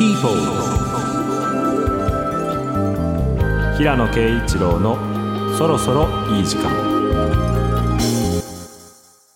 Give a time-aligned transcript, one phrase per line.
[0.00, 0.30] People
[3.76, 4.96] 平野啓一郎の
[5.58, 6.70] そろそろいい時間。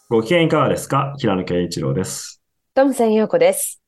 [0.08, 1.12] ご機嫌いかがですか？
[1.18, 2.42] 平野啓一郎です。
[2.72, 3.82] トムさん陽子です。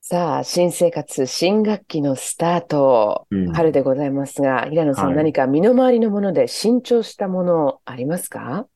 [0.00, 3.52] さあ、新生活、新学期のスタート、うん。
[3.52, 5.14] 春でございますが、平野さん、はい。
[5.14, 8.66] 何か身の回りのもので新調したものありますか？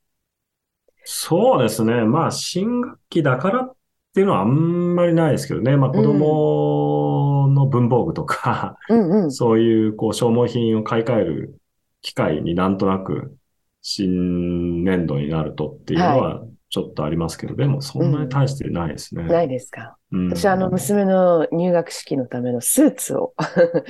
[1.02, 2.04] そうですね。
[2.04, 3.74] まあ、新学期だからっ
[4.14, 5.76] ていうのはあんまりないですけどね。
[5.76, 9.32] まあ、子供の文房具とか、うんうん。
[9.32, 11.61] そういう、こう、消耗品を買い替える
[12.02, 13.36] 機会になんとなく、
[13.80, 19.25] 新年度になるとっていうのは、ちょっとありますけど、でも、そんなに大してないですね。
[19.25, 19.96] ないですか？
[20.11, 23.35] うん私、あの、娘の入学式のためのスーツを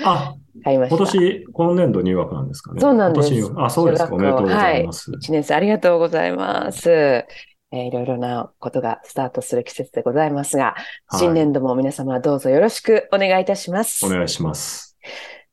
[0.05, 0.35] あ、
[0.65, 0.97] 買いました。
[0.97, 2.81] 今年、今年度入学なんですかね。
[2.81, 4.15] そうなんですあ、そうですか。
[4.15, 5.13] おめでとうございます。
[5.13, 7.25] 1年生ありがとうございます。
[7.73, 10.75] えーいろいろなことがスタートする季節でございますが、
[11.07, 11.21] はい。
[11.21, 14.05] 新年度も皆様どうぞよろしくお願いいたします。
[14.05, 14.97] お願いします。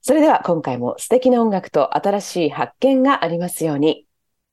[0.02, 4.06] それでは今回も素敵な音楽と新しい発見がありますように。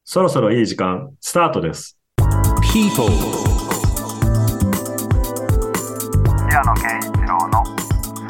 [0.05, 1.99] そろそろいい時間、スタートです。
[2.73, 3.09] People
[6.49, 7.69] 平野啓一郎のそ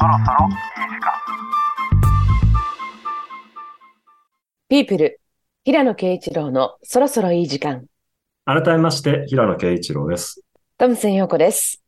[0.09, 1.07] ろそろいい時間
[4.69, 5.21] PEOPLE、
[5.63, 7.85] 平野啓一郎のそろそろいい時間。
[8.49, 10.41] 改めまして、平野啓一郎です。
[10.77, 11.83] トムセン陽子です。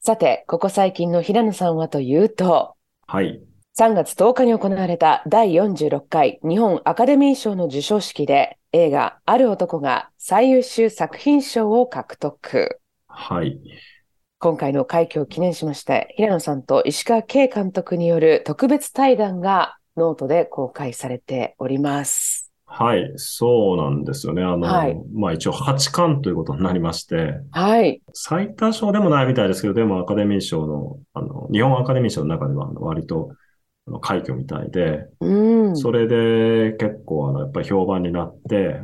[0.00, 3.42] さて、ここ最近の平野さんはというと、はい。
[3.78, 12.80] 3月10日に行われた第46回日本アカデミー賞の授賞式で映画ある男が最優秀作品賞を獲得。
[13.06, 13.60] はい。
[14.38, 22.39] 今回の快挙を記念しまして、平野さんと石川慶監督による特別対談がノートで公開されております。
[22.72, 23.12] はい。
[23.16, 24.42] そうなんですよね。
[24.42, 28.00] あの、はいまあ一応8冠ということになりまして、はい。
[28.14, 33.32] 最多賞でもないみたいですけど、でもアカデミー賞の、あの、日本アカデミー賞の中では割と
[33.86, 35.76] あの快挙みたいで、うん。
[35.76, 38.80] それで結構あの、やっぱり評判になって、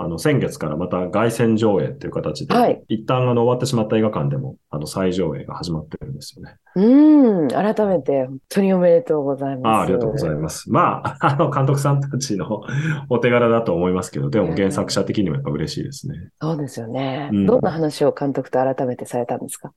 [0.00, 6.56] あの、先月からまた凱旋上映っていう形で、はい一旦あの、終わってしまった映画館でも、あの、再上映が始まってるんですよね。
[6.76, 7.48] うん。
[7.48, 9.66] 改めて本当におめでとうございます。
[9.66, 10.70] ああ、ありがとうございます。
[10.70, 12.62] まあ、 あの、監督さんたちの
[13.08, 16.30] お手柄だと思いますけど、でも原作者的にもやっぱ嬉しいですね。
[16.40, 17.30] そうですよね。
[17.32, 19.72] うんどんな話を監督と改めてされたんですか？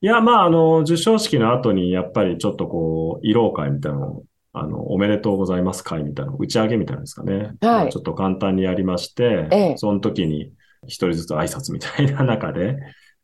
[0.00, 4.24] いや、まあ、あの、授賞式の後に、やっぱりちょっとこう、慰労会みたいなのを、
[4.58, 7.52] あの、おめでとうございます会みたいなの、打ち上げみたいなんですかね。
[7.60, 9.76] まあちょっと簡単にやりまして、ええ。
[9.76, 10.52] その時に
[10.86, 12.76] 一人ずつ挨拶みたいな中で、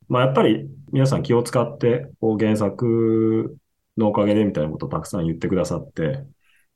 [0.09, 3.57] まあ、やっぱり皆さん気を使って、こう、原作
[3.97, 6.25] のおかげでみたいなことをたくさん言ってくださって、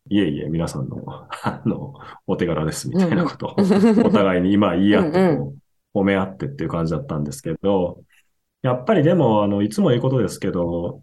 [0.08, 1.04] いえいえ、皆さんの、
[1.42, 1.92] あの、
[2.26, 3.56] お手柄ですみたいなことを、
[4.06, 5.38] お互いに今言い合って
[5.92, 8.00] 褒め合ってっていう感じだったんですけど、
[8.62, 11.02] やっぱりでも、あの、いつも言うことですけど、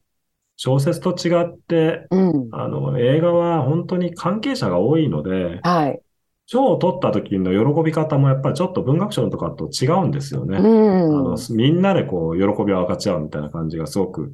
[0.56, 2.50] 小説と違って、うん。
[2.52, 6.02] あの、映画は本当に関係者が多いので、はい。
[6.46, 10.58] 賞を取った時の喜び方もやっぱりちょっと文学賞とかと違うんですよね。
[10.58, 11.20] うん。
[11.20, 14.34] あの、みんなでこう、喜びを分かち合うみたいな感じがすごく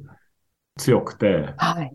[0.76, 1.92] 強くて、はい。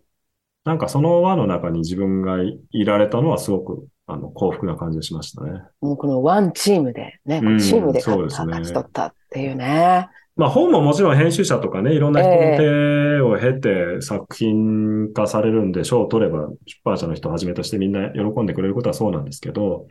[0.63, 5.62] なんかその輪の中に自分がいいられたのはすごく、あの、幸福な感じがしましたね。
[5.81, 10.09] もうこのワンチームでね、うんチームで勝った、ね勝ち取ったっていうね。
[10.35, 19.88] まあ本ももちろん編集者とかね、いろんな人の手を経て作品化されるんで、賞を取れば出版社の人をはじめとしてみんな喜んでくれることはそうなんですけど、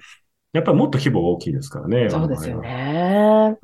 [0.53, 2.10] やっぱりもっと規模が大きいですからね。
[2.10, 3.56] そうですよ我ね。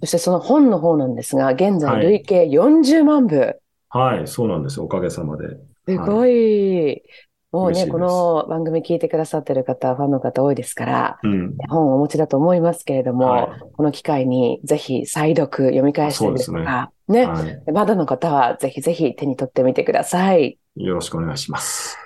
[0.00, 3.56] そしてその本の方なんですが、現はい在累計40万部。
[3.88, 4.84] はい、そうなんですよ。
[4.84, 5.56] おかげさまで。
[5.88, 7.02] すごい。
[7.50, 11.56] もうね、この番組聞いてくださってる方、ファンの方多いですから、うん。
[11.68, 17.72] 本をお持ちだと思いますけれども、はいこの機会にぜひ再読、読み返したりですとか、ね、はい。
[17.72, 20.58] まだの方はぜひぜひ手に取ってみてください。
[20.76, 21.96] よろしくお願いします。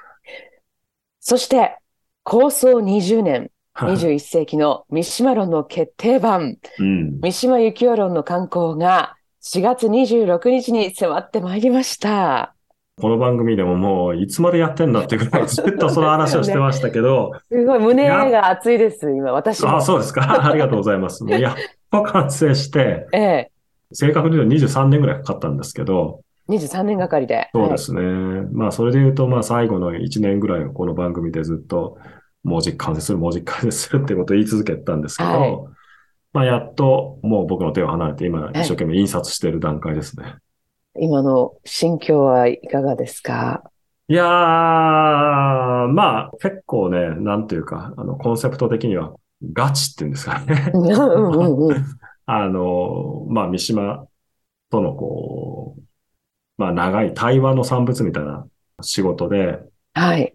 [1.19, 1.77] そして、
[2.23, 7.21] 構想20年、はい21世紀の三島論の決定版、うん。
[7.21, 12.55] 三島由紀夫論の刊行が4月26日に迫ってまいりました。
[13.03, 19.79] この番組でももういつまでやってんだっていうぐらいずっとその話をしてましたけど、 すごい胸が熱いです、今、私も。
[19.79, 20.23] あ、そうですか。
[20.49, 21.25] ありがとうございます。
[21.25, 21.55] もうやっ
[21.91, 23.51] と完成して、 ええ、
[23.91, 27.49] 正確に言うと23年ぐらいかかったんですけど、23年がかりで。
[27.53, 28.03] そうですね。
[28.53, 31.99] まあ、それで言うと、まあ、最後の1年ぐらいをこの番組でずっと、
[32.45, 35.59] 文字完成する、文字完成するってことを言い続けてたんですけど、はい
[36.35, 40.37] まあ、やっと、もう僕の手を離れて、今、一生懸命印刷している段階ですね。
[40.99, 43.63] 今の心境はいかがですか？
[44.09, 49.15] いやー、まあ、結構ね、なんていうか、あの、コンセプト的には、
[49.53, 50.71] ガチっていうんですかね。
[50.75, 51.85] うんうんうん。
[52.27, 54.07] あの、まあ、三島
[54.71, 55.83] とのこう、
[56.59, 58.47] まあ長い対話の産物みたいな
[58.83, 59.61] 仕事で、
[59.95, 60.35] はい。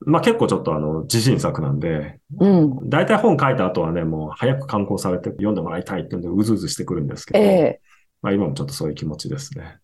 [0.00, 2.88] まあ結構ちょっとあの自信作なんで、うん。
[2.88, 7.80] 大体本書いた後はね、もう早く刊行されて読んでもらいたいっていうんでうずうずしてくるんですけど、ええ
[8.22, 9.78] まあ今もちょっとそういう気持ちですね。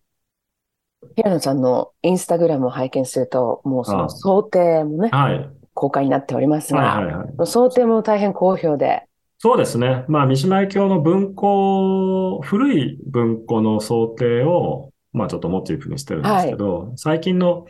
[1.15, 5.49] 平野さんのインスタグラムを拝見すると、もうその想定もね、はい。
[5.73, 7.47] 公開になっておりますはいが、はいはい。
[7.47, 9.03] 想定も大変好評で、
[9.37, 10.05] そうですね。
[10.07, 17.65] まあ、三島由紀夫の文庫、古い文庫の想定を、まあ、ちょっとモチーフにしてるんですけど、最近の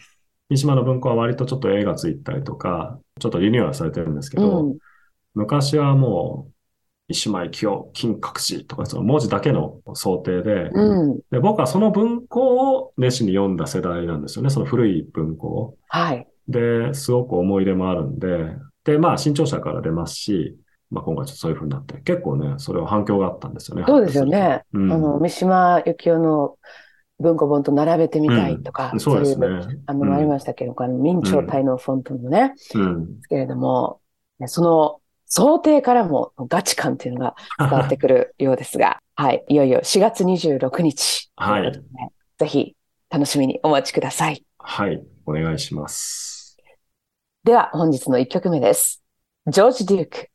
[0.50, 4.78] 三島の文庫は割とちょっと絵がついたりとか、ちょっとリニューアルされてるんですけど、うん。
[5.34, 6.54] 昔はもう、
[7.08, 11.20] 三島由紀夫、金閣寺とか、その文字だけの想定で、うん。
[11.32, 14.50] で、僕はその文庫を熱心に読んだ世代なんですよね。
[14.50, 15.76] その古い文庫を。
[15.88, 16.28] はい。
[16.48, 18.56] で、すごく思い入れもあるんで、
[18.86, 20.58] で、まあ、新潮社から出ますし、
[20.90, 23.84] まあ、今回ちょっとそういう風になって、結構ね、それは反響があったんですよね。
[23.88, 24.64] そうですよね。
[24.74, 26.58] うんあの、三島由紀夫の
[27.20, 29.84] 文庫本と並べてみたいとか、そうですねいう、。
[29.86, 33.16] あの、うんありましたけど、あの、明朝体のフォントのね、うん。
[33.16, 34.00] ですけれども、
[34.40, 39.44] ねその想定からもガチ感っていうのが伝わってくるようですが、 はい。
[39.48, 41.32] いよいよ4月26日。
[41.36, 42.76] はいとうことでぜひ
[43.10, 44.46] 楽しみにお待ちください。
[44.58, 46.58] はい、お願いします。
[47.44, 49.04] では本日の1曲目です。
[49.48, 50.30] ジョージ・デューク、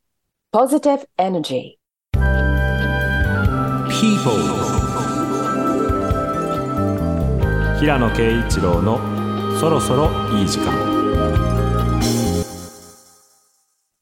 [0.53, 1.77] Positive Energy。
[3.89, 4.71] People
[7.81, 8.99] 平野啓一郎の
[9.59, 11.00] そろそろいい時間。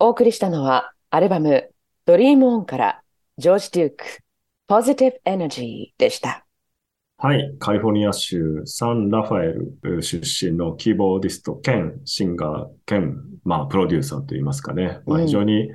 [0.00, 1.70] お送りしたのはアルバム
[2.06, 3.02] Dream On から
[3.36, 4.04] ジョージ・デューク、
[4.68, 6.46] Positive Energy でした。
[7.16, 15.00] はい、カリフォルニア州サンラファエル出身のキーボーディスト兼シンガー兼、まあ、プロデューサーといいますかね。
[15.04, 15.68] まあ、うん非常に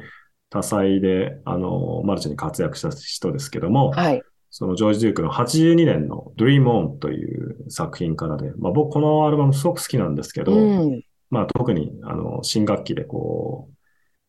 [0.50, 4.22] 多彩で、あの、マルチに活躍した人ですけども、はい。
[4.52, 11.04] そのジョージ・デュークの82年の Dream On という作品からで、まあ僕このアルバムすごく好きなんですけど、うん。
[11.30, 13.74] まあ特にあの新学期でこう、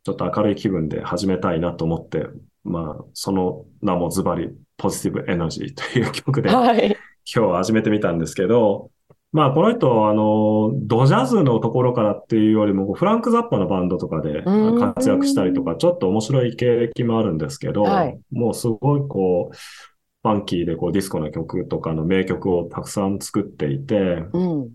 [0.05, 2.27] ちょっと明るい気分で始めたいなと思って、
[2.63, 6.97] まあその名もズバリポジティブエナジーという曲で今はい。
[7.25, 8.91] 日は始めてみたんですけど、
[9.33, 24.71] まあこの人、あの、ドジャズのところからっていうよりも、フランク・ザッパのバンドとかでうん活躍したりとか、ちょっと面白い経歴もあるんですけど、はいもうすごいこう、ファンキーでこうディスコの曲とかの名曲をたくさん作っていて、うん。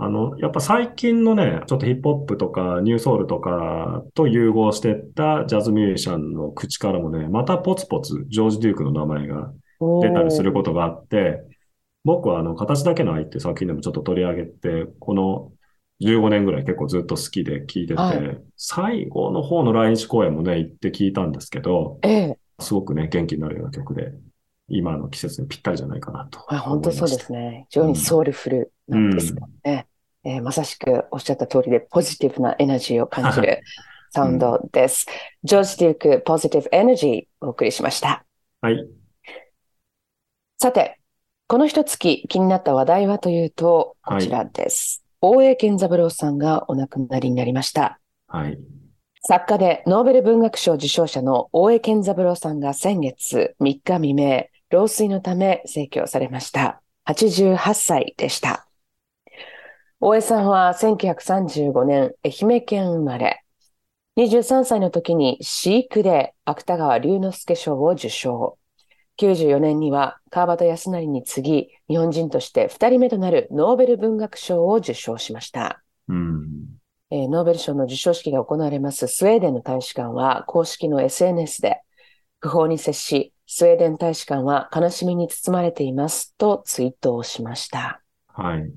[0.00, 9.52] あの、やっぱ最近のね、ちょっとヒップホップとかニューソウルとかと融合してったジャズミュージシャンの口からもね、またポツポツジョージ・デュークの名前が
[10.02, 11.42] 出たりすることがあって、
[12.04, 15.52] 僕はあの、形だけの愛って作品でもちょっと取り上げて、この
[16.00, 22.38] 15年ぐらい結構ずっと好きで聴いてて、はい最後の方の来日公演もね、行って聴いたんですけど、ええ。
[22.60, 24.12] すごくね、元気になるような曲で、
[24.68, 27.66] 今の季節にぴったりじゃないかなとあ本当そうですね。
[27.70, 29.86] 非常にソウルフルなんですかね。
[30.24, 33.62] えーまさしくおっしゃった通りで、ポジティブなエナジーを感じる
[34.10, 35.06] サウンドです。
[35.44, 38.24] ジョージ・デューク、ポジティブエナジーお送りしました。
[38.60, 38.86] はい。
[40.60, 40.98] さて、
[41.46, 45.04] この一月気になった話題はというと、こちらです。
[45.20, 48.00] 大江健三郎さんがお亡くなりになりました。
[48.26, 48.58] はい。
[49.22, 56.82] 作家でノーベル文学賞受賞者の大江健三郎さんが先月3日未明、老衰のため逝去されました。
[57.06, 58.68] 88歳でした。
[60.00, 63.42] 大江さんは1935年愛媛県生まれ、
[64.18, 68.58] 23歳の時に飼育で芥川龍之介賞を受賞。
[69.18, 75.82] 94年には川端康成に次ぎ、日本人として2人目となるノーベル文学賞を受賞しました。
[76.08, 76.46] うん。
[77.10, 81.80] えーノーベル賞の授賞式が行われますスウェーデンの大使館は公式の SNS で
[82.40, 88.02] 不法に接し、スウェーデン大使館は悲しみに包まれていますとツイートをしました。
[88.28, 88.70] はい。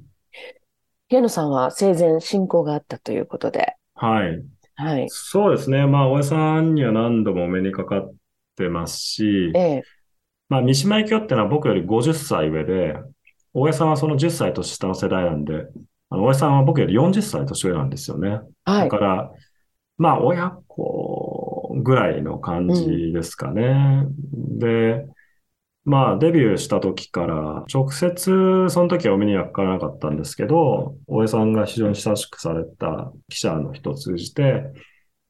[1.09, 4.41] 平野さんは生前親交があったということで、はい。
[4.75, 5.07] はい。
[5.09, 5.85] そうですね。
[5.85, 8.13] まあ、大江さんには何度もお目にかかっ
[8.55, 9.83] てますしえ、え
[10.47, 12.95] まあ、三島由紀夫ってのは僕より50歳上で、
[13.53, 15.65] 大江さんはその10歳年下の世代なんで、
[16.09, 18.39] あの大江さんは僕より40歳年上なんですよね。
[18.63, 18.89] はい。
[18.89, 19.31] だから、
[19.97, 21.20] まあ、親子
[21.75, 24.05] ぐらいの感じですかね。
[24.33, 25.05] で、
[25.83, 34.63] まあ、デビューした時から、直接その時はお目にはかからなかったんですけど、大江さんが非常に親しくされた記者の人を通じて、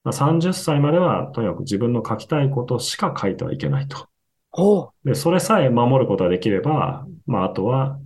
[0.03, 4.07] まあ、30歳まではとにかく自分の書きたいことしか書いてはいけないと。
[5.05, 7.98] で、それさえ守ることができれば、まあ、あとは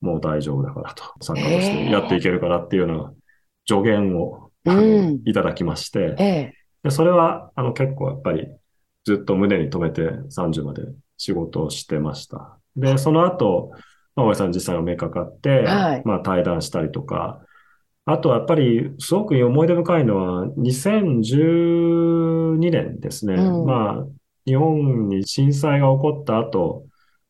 [0.00, 1.04] もう大丈夫だからと。
[1.20, 3.12] 作家としてやっていけるからっていうような
[3.68, 4.50] 助言を、
[5.24, 8.48] いただきまして、ええで、それは、あの、結構やっぱり
[9.04, 10.82] ずっと胸に留めて30まで
[11.16, 12.58] 仕事をしてました。
[12.76, 13.72] で、その後、
[14.16, 17.40] まあ、大江さん実際お目かかって、はいまあ対談したりとか、
[18.06, 23.34] あとはやっぱりすごく思い出深いのは2012年ですね。
[23.34, 24.06] うんまあ
[24.46, 26.86] 日本に震災が起こった後、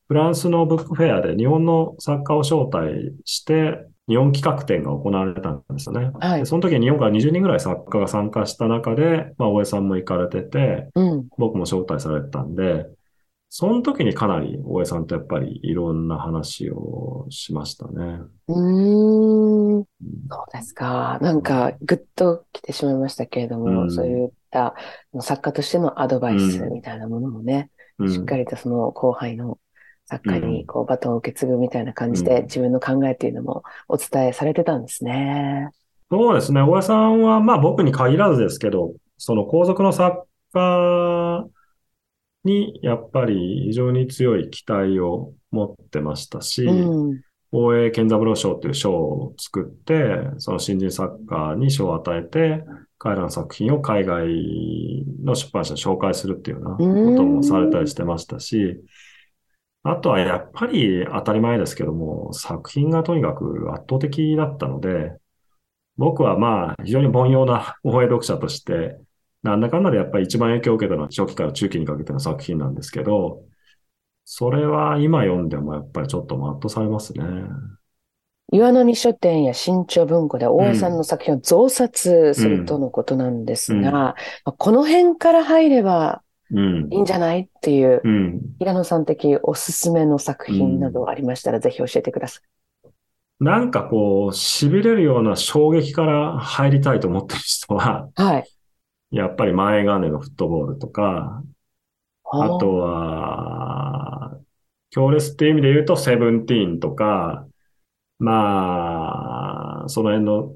[0.09, 6.11] フランスのブックフェアで日本の作家を招待して、日本企画展が行われたんですよね。
[6.19, 11.28] はいでその時に日本から20人ぐらい作家が参加した中で、まあ大江さんも行かれてて、うん。
[11.38, 12.87] 僕も招待されてたんで、
[13.52, 18.21] その時にかなり大江さんとやっぱりいろんな話をしましたね。
[18.49, 19.85] うーん。
[19.85, 19.87] そ
[20.49, 21.19] うですか。
[21.21, 24.75] なんか、ぐっと来てしまいましたけれども、うんそういった
[25.21, 29.59] 作家としてのアドバイスうんみたいなものもね、うんしっかりとその後輩の
[30.11, 35.71] 作家うんにこうバトンを受け継ぐみたいな感じで、うん自分の考えっていうのもお伝えされてたんですね。
[36.11, 36.61] そうですね。
[36.61, 41.47] 大江さんは、まあ僕に限らずですけど、その皇族の作家
[42.45, 47.21] にやっぱり非常に強い期待を持ってましたし、うん。
[47.52, 52.64] 大江健三郎賞という賞を作って、その新人作家に賞を与えて、
[52.99, 54.26] 彼らの作品を海外
[55.23, 58.81] の出版社に紹介するっていうようなこともされたりしてましたし、
[59.82, 65.12] あとはやっぱり当たり前ですけども、作品がとにかく圧倒的だったので、
[65.96, 68.99] 僕はまあ非常に凡庸な 大江読者として、
[69.42, 73.42] なんだかんだでやっぱり一番影響を受けたのは初期から中期にかけての作品なんですけど、
[74.25, 77.25] それは今読んでもやっぱりちょっと圧倒されますね。
[78.52, 86.22] 岩波書店や新潮文庫で大江さんの作品を増刷するとのことなんですうんが、まあこの辺から入れば
[86.52, 87.00] うんいい。
[87.02, 87.40] んじゃない？
[87.40, 88.40] っていう、うん。
[88.59, 92.42] 平野さん的おすすめの作品などありましたら、ぜひ教えてください。
[93.38, 98.50] なんかこう、痺れるような衝撃から入りたいと思ってる人は、はい。
[99.12, 101.42] やっぱり前金のフットボールとか、
[102.33, 104.38] ああとは、
[104.90, 107.47] 強烈っていう意味で言うと、セブンティーンとか、
[108.19, 110.52] まあ、その辺の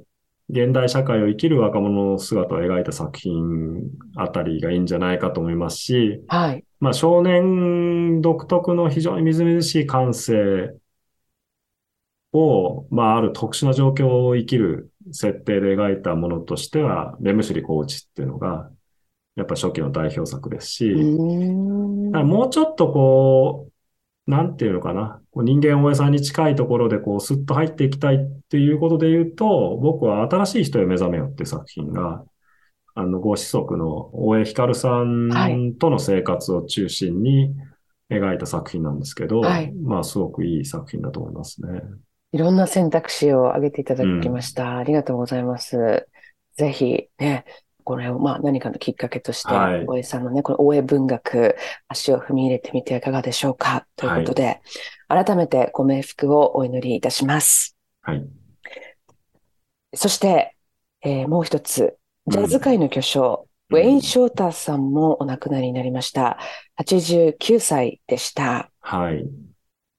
[0.51, 3.83] 現代社会を生きる若者の姿を描いた作品
[4.17, 6.65] あたりがいいんじゃないかと思いますし、はい。
[6.81, 10.75] まあ少年独特の非常にみずみずしい感性
[12.33, 18.71] を、まあある特殊な状況を生きる設定で描いたものとしては、レムシュリコーチっていうのが、
[19.37, 23.73] やっぱ初期の代表作ですし、もうちょっとこう、
[24.27, 25.21] なんていうのかな。
[25.33, 32.25] こう人間大江さんに近いところでこうスッと入っていきたいっていうことで言うと、僕は新しい人へ目覚めよっていう作品が、
[32.95, 37.55] あの、ご子息の大江光さはいんとの生活を中心に
[38.11, 41.83] 描いた作品なんですけど、はいまあすごくいい作品だと思いますね。
[42.33, 44.79] いろんな選択肢を挙げていただきました。
[44.79, 46.09] ありがとうございます。
[46.57, 47.45] ぜひね、
[47.85, 51.57] これをまあ何かのきっかけとして、はい大江さんのね、この大江文学、
[51.89, 54.61] 足を踏み入れてみてはいかがでしょうかということで、
[55.09, 57.77] 改めてご冥福をお祈りいたします。
[58.03, 58.27] はい。
[59.95, 60.57] そして、
[61.03, 66.39] えーもう一つ、ジャズ界の巨匠、うんウェイン・ショーターさんもお亡くなりになりました。
[66.79, 68.71] 89歳でした。
[68.81, 69.27] はい。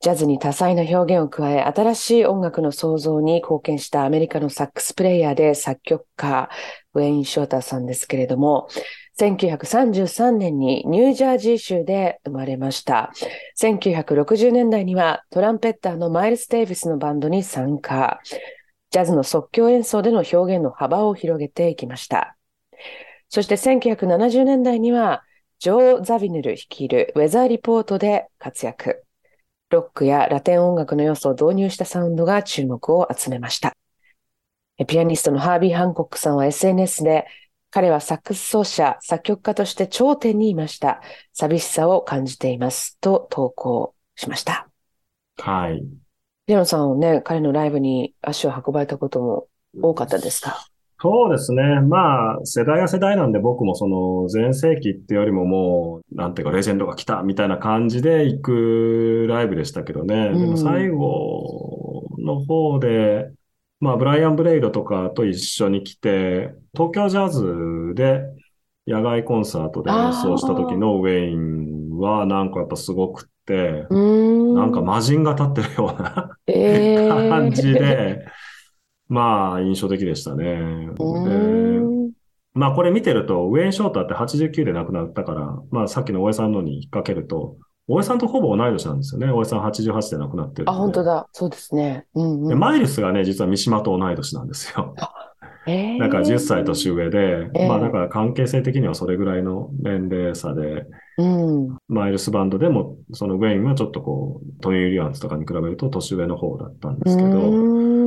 [0.06, 6.48] ジャズに多彩な表現を加え、新しい音楽の創造に貢献したアメリカのサックスプレイヤーで作曲家、
[6.94, 8.68] ウェイン・ショーターさんですけれども、
[9.20, 13.14] 1933年にニュージャージー州で生まれました。
[13.60, 18.20] 1960年代にはトランペッターのマイルス・デイビスのバンドに参加。
[18.92, 22.38] ジャズの即興演奏での表現の幅を広げていきました。
[23.30, 25.24] そして1970年代には、
[25.58, 29.05] ジョー・ザビヌル率いるウェザーリポートで活躍。
[29.76, 33.76] ロックやラテン音楽の要素を導入したサウンドが注目を集めました。
[34.78, 37.26] えピアニストのハービー・ハンコックさんは SNS で、
[37.72, 41.02] 彼はサックス奏者、作曲家として頂点にいました。
[41.34, 42.98] 寂しさを感じています。
[43.00, 44.70] と投稿しました。
[45.38, 45.86] はい。
[46.48, 49.48] レオンさんはね、彼のライブに足を運ばれたことも
[49.82, 50.68] 多かったですか？
[51.06, 51.82] そうですね。
[51.82, 60.32] まあ、世代が世代なんで僕もその前世紀ってよりももう、なんていうかレジェンドが来たみたいな感じで行くライブでしたけどね。
[60.34, 63.30] うんでも最後の方で、
[63.80, 68.24] まあ、ブライアン・ブレイドとかと一緒に来て、東京ジャズで
[68.88, 73.86] 野外コンサートで演奏した時のウェインはなんかやっぱすごくって。
[73.92, 78.26] なんか魔人が立ってるような えー感じで、
[79.08, 80.60] まあ、印象的でしたね。
[82.54, 87.58] まあ、これ見てると、ウェイン・ショーターって89で亡くなったから、まあ、さっきの大江さんのに引っ掛けると、
[87.88, 89.32] 大江さんとほぼ同い年なんですよね。
[89.32, 90.80] 大江さん88で亡くなってるあ、んで。
[90.80, 91.28] 本当だ。
[91.34, 92.06] そうですね。
[92.16, 92.60] うんで、うん。
[92.60, 94.96] マイルスがね、実は三島と同い年なんですよ。
[95.68, 100.86] えーだから10歳年上で、ええまあ、だから関係性的にはそれぐらいの年齢差で、
[101.18, 101.78] うん。
[101.88, 108.05] マイルスバンドでも、そのウェインはちょっとこう、トニー・リアムズとかに比べると年上の方だったんですけど、うん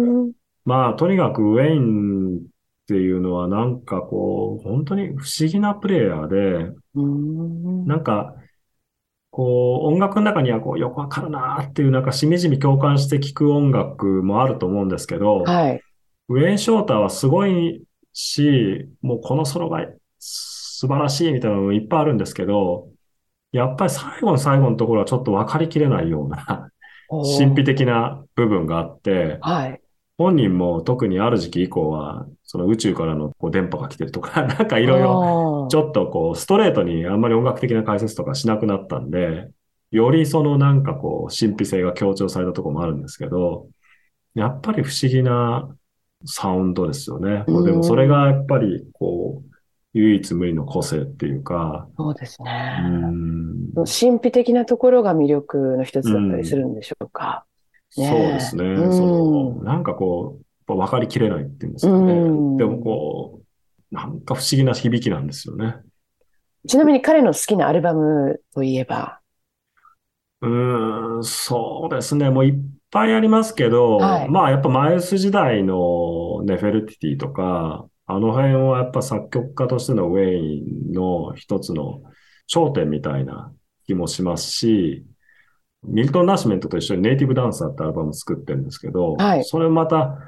[0.68, 2.40] まあ、とにかくウェインっ
[2.86, 6.36] ていうのはなんかこう、本当に不思議なプレイヤーで、
[6.94, 8.34] うんなんか、
[9.30, 15.80] こう、音楽の中にはこう、よくわかるなーっていう、なんかしみじみ共感して聴く音楽もあると思うんですけど、はい。
[16.28, 17.82] ウェイン・ショーターはすごい
[18.12, 19.86] し、もうこのソロが
[20.18, 22.90] 素晴らしいみたいなのもいっぱいあるんですけど、
[23.52, 26.70] やっぱり最後の最後のところはちょっと分かりきれないような
[27.08, 29.80] 神秘的な部分があって、はい。
[30.18, 39.48] 本人も特にある時期以降は、その宇宙からのこう電波が来てるとか、 なんかいろいろろちょっとこう、ストレートにあんまり音楽的な解説とかしなくなったんで、
[39.92, 43.68] よりそのなんかこう、神秘性が強調されたところもあるんですけど、
[44.34, 45.68] やっぱり不思議な
[46.24, 47.44] サウンドですよね。
[47.46, 49.48] もうでもそれがやっぱりこう、
[49.94, 52.80] 唯一無二の個性っていうか、そうですうね。
[52.80, 57.44] ん、神秘的なところが魅力の一つだったりするんでしょうか。
[57.90, 58.64] そうねですね。
[58.64, 62.12] うんその、なんかこう、分かりきれないっていうんですかね。
[62.12, 63.40] うんでもこ
[63.90, 65.76] う、なんか不思議な響きなんですよね。
[66.66, 69.20] ちなみに彼の好きなアルバムといえば、
[70.40, 72.30] うーん、そうですね。
[72.30, 72.54] もういっ
[72.90, 82.02] ぱいありますけど、はいまあやっぱマイルス時代のネフェルティティとか、あの辺はやっぱ作曲家としてのウェインの一つの
[82.46, 83.52] 頂点みたいな
[83.86, 85.04] 気もしますし、
[85.84, 90.18] ミルトン・ナッシュメントと一緒にネイティブ・ダンサーってアルバム作ってるんですけど、はいそれまた、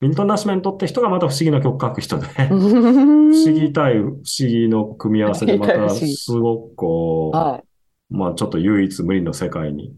[0.00, 8.14] ミルトン・ナッシュメントって人がまた不思議な曲書く人で、不 不思議対不思議の組み合わせでまたすごくこう、はい。
[8.14, 9.94] まあちょっと唯一無二の世界に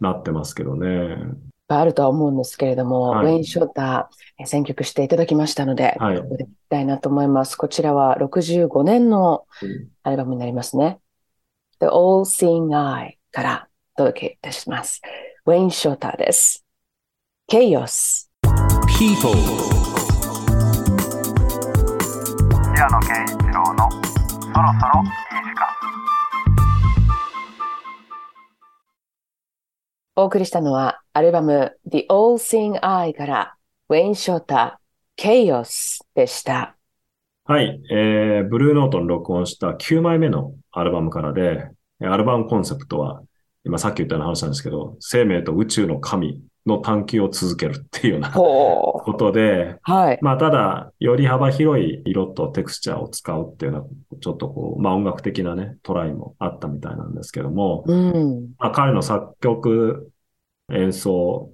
[0.00, 1.16] なってますけどね。
[1.68, 7.56] あるとは思うんですけれども、はいウェイン・ショーターえ選曲していただきましたので、はいここで聞きたいなと思います。
[7.56, 11.00] こちらは65年のうんアルバムになりますね。
[11.80, 15.00] The All-Seeing Eye からお届けいたします。
[15.46, 16.64] ウェイン・ショーターです。
[17.50, 18.28] Chaos。
[18.98, 19.32] People,
[22.74, 25.10] 平野啓一郎のそろそろいい
[25.42, 25.66] 時間
[30.16, 33.56] お送りしたのはアルバム The All-Seeing Eye から
[33.88, 36.76] ウェイン・ショーター Chaos でした。
[37.46, 37.80] はい。
[37.90, 41.68] えー、ブルーノートに録音した9枚目のアルバムからで、
[42.00, 43.22] えーアルバムコンセプトは、
[43.64, 48.30] 今さっき言ったような話なんですけど、生命と宇宙の神の探求を続けるっていうような。
[48.30, 50.18] ことで、はい。
[50.22, 53.86] まあただ、より幅広い色とテクスチャーを使うっていうのは、
[54.20, 58.54] ちょっとこう、まあ音楽的なね、トライもあったみたいなんですけども、うん。
[58.58, 60.10] まあ、彼の作曲、
[60.72, 61.50] 演奏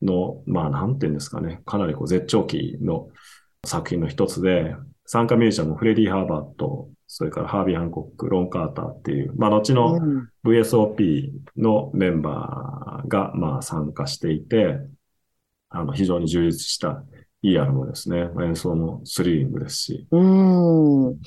[0.00, 3.08] の、まあ、なんていうんですかね、かなりこう絶頂期の
[3.66, 4.74] 作品の一つで、
[5.06, 14.80] 参加ミュージシャンもフレディ・ハーバート、それからハービー・ハンコック、ロン・カーターっていう、まあ、後のうん VSOP のメンバーが、まあ、参加していて、
[15.70, 17.04] あの、非常に充実した
[17.40, 18.30] いいアルバムですね。
[18.42, 20.08] 演奏もスリリングですし。
[20.10, 21.20] うん。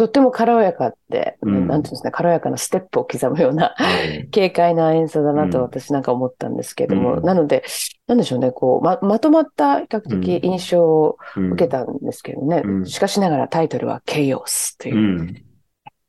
[0.00, 1.68] とっても軽やかで、うん。
[1.68, 5.64] なんていうんですか、軽やかなステップを刻むような、は い軽快な演奏だなとうん。
[5.64, 7.22] 私なんか思ったんですけども、うん。
[7.22, 7.64] なので、
[8.06, 12.62] なんでしょうね、こう、ま、まとまった比較的印象をうん受けたんですけどね。
[12.64, 12.86] うん。
[12.86, 14.96] しかしながらタイトルは Chaos という。
[14.96, 15.26] う、ん。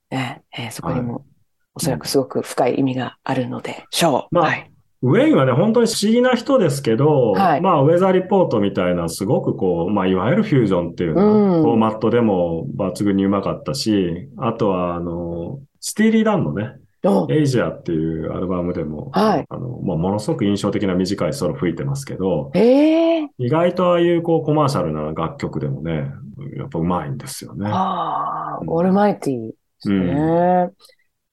[0.09, 1.25] ねえーそこにも
[1.73, 4.35] おそらくすごく深い意味があるのでしょう。
[4.35, 4.70] まあはい。
[5.03, 7.61] ウェインはね、本当に不思議な人ですけど、はい。
[7.61, 11.49] まあ、ウェザーリポートみたいな、すごくこう、まあ、いわゆるフュージョンっていうよううん。
[11.49, 17.27] な、フォーマットでも抜群にうまかったし、あとは、あの、スティーリー・ダンのね、お。
[17.31, 19.45] エイジアっていうアルバムでも、はい。
[19.49, 23.27] あの、まあ、ものすごく印象的な短いソロ吹いてますけど、ええ。
[23.39, 26.11] 意外とああいうこう、コマーシャルな楽曲でもね、
[26.57, 27.67] やっぱうまいんですよね。
[27.67, 28.69] ああ、うん。
[28.69, 30.69] オールマイティーですね。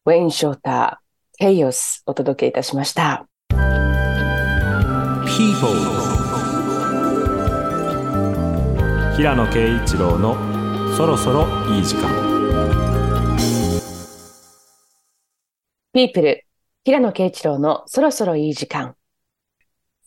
[0.06, 3.28] ウェイン・ショーター、Chaos お届けいたしました。
[5.38, 5.70] People,
[9.16, 10.34] 平野啓一郎の
[10.96, 11.46] そろそろ
[11.76, 12.10] いい時間。
[15.92, 16.40] People
[16.82, 18.96] 平野啓一郎のそろそろいい時間。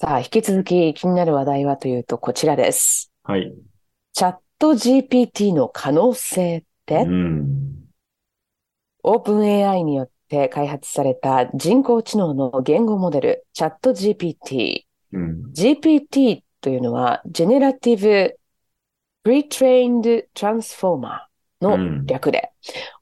[0.01, 3.09] さあ、引き続き気になる話題はというとこちらです。
[3.23, 3.53] はい。
[4.11, 7.85] チャット GPT の可能性って、うん。
[9.03, 14.90] オープン AI によって開発された人工知能の言語モデル、チャット GPT。
[15.13, 15.51] うん。
[15.53, 18.33] GPT というのは、Generative
[19.23, 21.21] Pre-trained Transformer
[21.61, 22.51] の略で、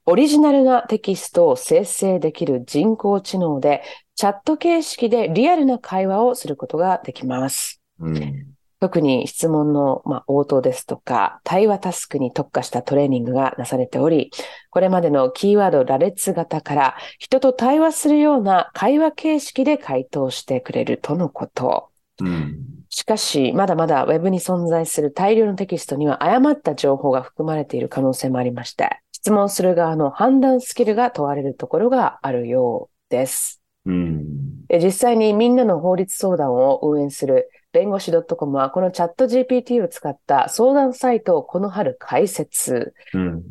[0.06, 3.82] オリジナルなテキストを生成できる人工知能で、
[4.14, 7.80] チャット形式でリアルな会話をすることができます。
[7.98, 8.54] うん。
[8.80, 14.30] 特に質問の、まあ、応答ですとか、対話タスクに特化したトレーニングがなされており、
[14.70, 21.90] これまでのキーワード羅列型から人と対話するような会話形式で回答してくれるとのこと。
[22.20, 22.58] うん。
[22.88, 33.62] しかし、まだまだウェブに存在する大量のテキストには誤った情報が含まれている可能性もありまして、質問する側の判断スキルが問われるところがあるようです。
[33.86, 34.66] うん。
[34.66, 43.42] で実際にみんなの法律相談を運営する弁護士 .com はこのチャット GPT を使った相談サイトをこの春開設うん。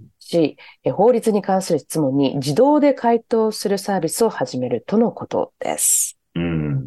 [0.93, 6.19] 法律に関する質問に自動で回答するサービスを始めるとのことです。
[6.36, 6.86] うん。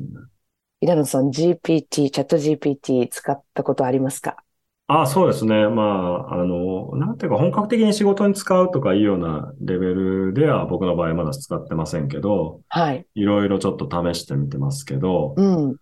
[0.83, 4.37] 稲野さん、GPT、チャット GPT 使ったことありますか？
[4.89, 5.69] あ、そうですね。
[5.69, 5.83] ま
[6.29, 13.07] あ、あの、なんていうか、本格的に仕事に使うとかいうようなレベルでは僕の場合まだ使ってませんけど、はい。
[13.15, 15.77] いろいろちょっと試してみてますけど、うん。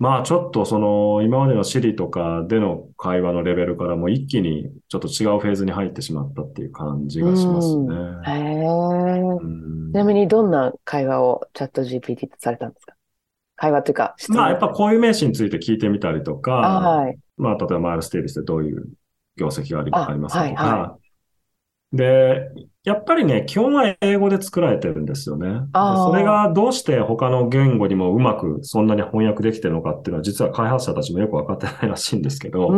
[0.00, 7.84] まあちょっとその今までの Siri とかでの会話のレベルからもう一気にちょっと違うフェーズに入ってしまったっていう感じがしますね。
[8.26, 8.64] へえ。
[8.64, 12.94] うんちなみにどんな会話をチャット GPT とされたんですか？
[13.58, 14.14] 会話というか。
[14.28, 17.18] まあやっぱこういう名詞について聞いてみたりとあか、はい。
[17.36, 18.86] まあ例えばマイルステーリスでどういう
[19.36, 20.98] 業績がありますかとはいか、
[21.92, 22.50] で、
[22.84, 25.60] やっぱりね、基本は英語で作られてるんですよね。
[25.74, 32.68] それがどうして他の言語にもうまくそんなに翻訳できてるのかっていうのは実は開発者たちもよくわかってないらしいんですけど。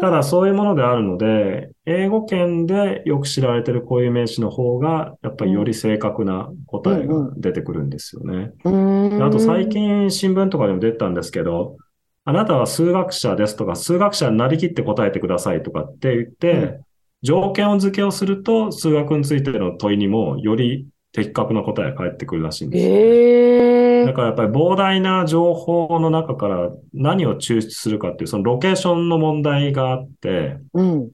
[0.00, 8.52] ただそういうものであるので、英語圏でよく知られてるこういう名詞の方が、やっぱりより正確な答えが出てくるんですよね。
[8.64, 11.76] あと最近新聞とかでも出てたんですけど、
[12.24, 16.84] あなたは数学者ですとか、数学者になりきって答えてくださいとかって言って、う
[17.22, 23.00] 条件を付けをすると、数学についての問いにもより的確な答えが返ってくるらしいんですよね。
[23.00, 23.67] ええ
[24.06, 31.10] だからやっぱり膨大な情報の中から何を抽出するかっていう、そのロケーションの問題があって、うん。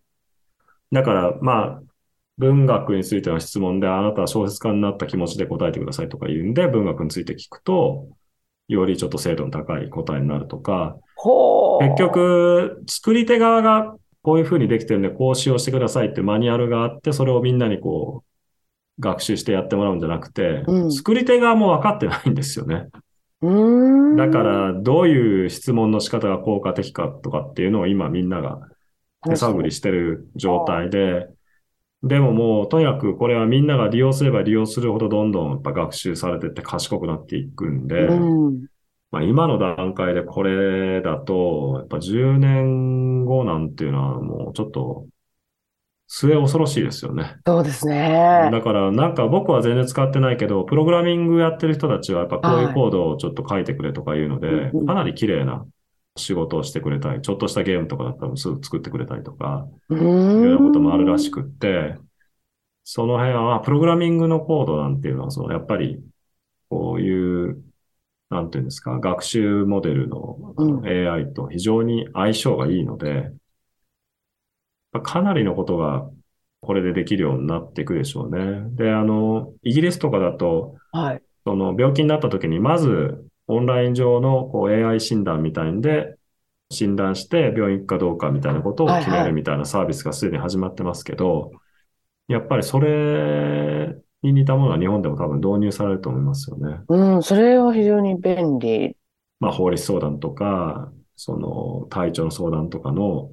[0.92, 1.82] だからまあ、
[2.38, 8.08] 文学についての質問で、あなたは小説家になった気持ちで答えてくださいとか言うんで、文学について聞くと、
[8.68, 10.96] よりちょっと精度の高い答えになるとか。
[11.80, 18.33] 結局、作り手側がこういうふうにできてるんで、こう使用してくださいってマニュアルがあって、それをみんなにこう、
[18.98, 22.88] 学習してやってもらうんじゃなくて、うん作り手側も分かってないんですよね。
[24.16, 28.60] だから、どういう質問の仕方が効果的かとかっていうのを今みんなが
[29.28, 31.26] 手探りしてる状態で、
[32.02, 38.66] でももうとにかくこれはみんなが利用すれば利用するほどどんどんやっぱ学習されてって賢くなっていくんで、うん。
[39.10, 45.06] まあ今の段階でこれだと、やっぱ10年後なんていうのはもうちょっと
[46.16, 47.36] 末恐ろしいですよね。
[47.44, 48.48] そうですね。
[48.52, 55.66] だからなんか僕は全然使ってないけど、プログラミングやってる人たちはやっぱこういうコードをちょっと書いてくれとか言うのでうんうん、かなり綺麗な
[56.16, 60.48] 仕事をしてくれたり、ちょっとしたゲームとかだったらすぐ作ってくれたりとか、ういろんー。
[60.50, 61.96] なんこともあるらしくって、
[62.84, 66.00] その辺は、まあプログラミングのコードなんていうのは、そのやっぱり、
[66.68, 67.62] こういう、
[68.30, 73.30] なんていうんですか、学習モデルの AI と非常に相性がいいので、まあ
[75.00, 76.08] かなりのことが
[76.60, 78.62] これでできるようになっていくでしょうね。
[78.76, 81.22] で、あの、イギリスとかだと、はい。
[81.46, 86.16] その病気になった時に、まずオンライン上のこう AI 診断みたいんで、
[86.70, 91.52] 診断して病院行くかどうかみたいなことを決めはいはいるみたいなサービスがすでに始まってますけど、
[92.28, 96.80] やっぱりそれに似たものは日本でも多分導入されると思いますよね。
[96.88, 98.96] うん、それは非常に便利。
[99.40, 103.30] まあ法律相談とか、その体調の相談とかの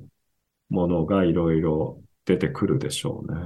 [0.71, 3.41] ものがいろいろ出てくるでしょうね。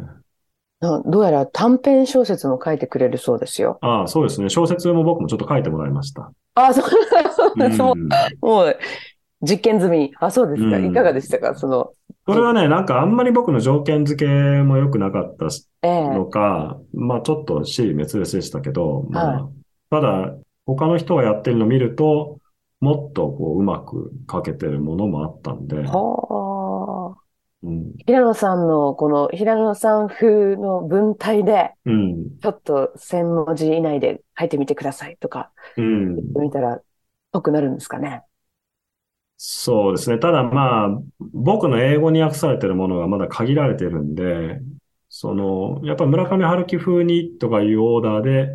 [0.79, 3.77] などうやら短編小説も書いてくれるそうですよ。
[3.81, 4.49] ああ、そうですね。
[4.49, 6.31] 小説も僕もちょっと書いてもらいました。
[6.53, 6.85] あ、そう、
[7.75, 8.09] そううん
[8.41, 8.77] もう、
[9.41, 10.13] 実験済み。
[10.19, 10.77] あ、そうですか。
[10.77, 11.55] うんいかがでしたか？
[11.55, 11.91] その、
[12.25, 14.31] これはね、なんかあんまり僕の条件付け
[14.63, 19.49] も良くなかったしええのか、まあちょっと死滅裂でしたけど、まはあ、
[19.89, 20.35] ただ
[20.65, 22.39] 他の人がやってるのを見ると、
[22.81, 26.54] もっとこううまく書けてるものもあったんで、はあ。
[27.65, 36.15] うん、平野さんの、この平野さん風の文体で、うん、ちょっと1000文字以内で書いてみてくださいとか、うん。
[36.39, 36.79] 見たら、
[37.31, 38.21] 濃くなるんですかね。
[39.37, 40.19] そうですね。
[40.19, 44.61] ただまあ、僕の英語に訳されてるものがまだ限られてるんで、
[45.09, 48.49] その、やっぱ村上春樹風にとかいうオーダーで、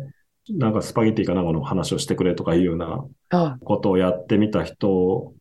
[0.49, 5.33] なんかスパゲティかなんかの話をしてくれとかいうようなはことをやってみた人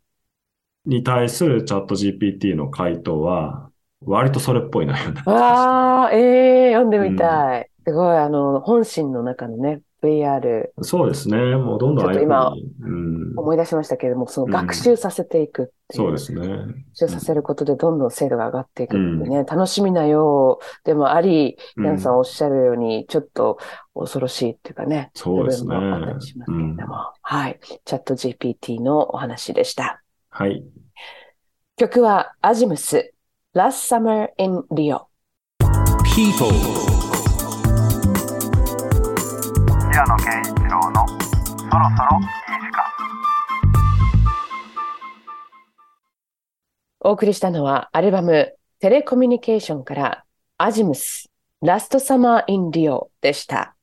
[0.90, 3.70] に対するチャット GPT の回答は、
[4.03, 5.35] 割とそれっぽい内容になってい。
[5.35, 5.70] ました。
[5.70, 7.70] わあ、ええ読んでみたい。
[7.87, 11.37] すごい、あの、本心の中のね、VR、そうですね。
[11.57, 16.03] もうどんどんああいうふうん、思い出しましたけれども、そのうん学習させていくっていう。
[16.05, 16.46] そうですね。
[16.94, 23.59] 一緒させることでどんどん精度が上がっていくっていうね、楽しみなようでもあり、うんヤンさんおっしゃるように、ちょっと
[23.94, 27.61] 恐ろしいっていうかね、そうですね部分もあったりしますけれども、はい。
[27.85, 30.03] チャット GPT のお話でした。
[30.33, 30.64] はい。
[31.77, 33.12] 曲はアジムス、
[33.53, 35.07] Last Summer in Rio。
[36.14, 36.49] People,
[39.90, 42.27] 平野啓一郎のそろそろいい
[42.61, 42.85] 時間
[47.01, 50.25] お送りしたのはアルバムテレコミュニケーションから
[50.59, 51.29] アジムス、
[51.61, 53.75] Last Summer in Rio でした。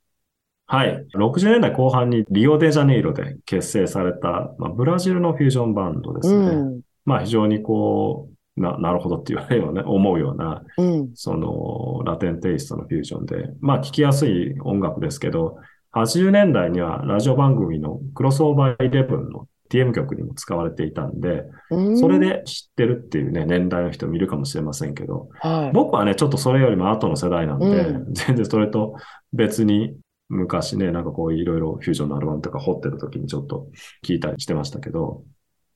[0.68, 1.08] はい。
[1.16, 6.48] 60年代後半にリオデジャネイロで結成された、まあ、ブラジルのフュージョンバンドですね。
[6.48, 6.82] うん。
[7.06, 11.12] まあ非常にこう、な、なるほどって言われるような、 思うような、うん。
[11.14, 15.58] そのラテンテイストのフュージョンで、まあ聞きやすい音楽ですけど、
[15.94, 25.72] 80年代にはラジオ番組のクロスオーバーイレブンの TM 曲にも使われていたんで、うんそれ、で知ってるっていうね、年代の人もいるかもしれませんけど、はい。
[25.74, 28.96] 僕はね、ちょっとそれよりも後の世代なんで、うん全然それと
[29.34, 29.96] 別に
[30.30, 33.68] 昔ね、なんかこういろいろフュージョンのアルバムとか掘ってる時にちょっと
[34.06, 35.24] 聞いたりしてましたけど、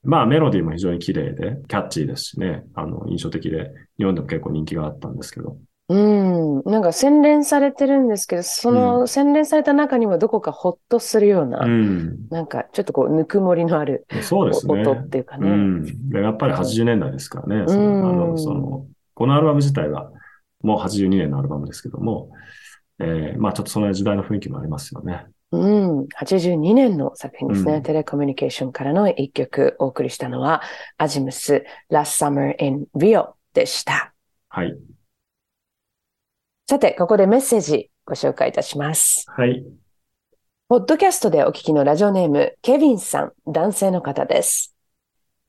[0.04, 5.58] まあメロディーも非常に綺麗で、キャッチーですしね、あの、印象的で、日本でも結構人気があったんですけど、
[5.92, 6.62] うん。
[6.64, 14.82] なんか洗練されてるんですけど、その洗練された中にもどこかほっとするような、うん、なんかちょっとこうぬくもりのあるそうですね。
[14.82, 15.50] 音っていうかね。
[15.50, 16.10] うん。
[16.10, 20.12] で、やっぱり80年代ですからね、その、その、このアルバム自体は
[20.64, 22.30] もう82年のアルバムですけども、
[23.02, 25.26] えーまあちょっとその時代の雰囲気もありますよね。
[25.52, 26.08] うん。
[26.16, 27.76] 82年の作品ですね。
[27.76, 30.62] うんテレコミュニケーションからの一曲お送りしたのは、
[30.98, 34.14] アジムス、Last Summer in Rio でした。
[34.50, 34.78] はい。
[36.70, 39.26] さて、ここでメッセージご紹介いたします。
[39.28, 39.64] はい。
[40.70, 44.74] ポッドキャストでお聞きのラジオネーム、ケビンさん、男性の方です。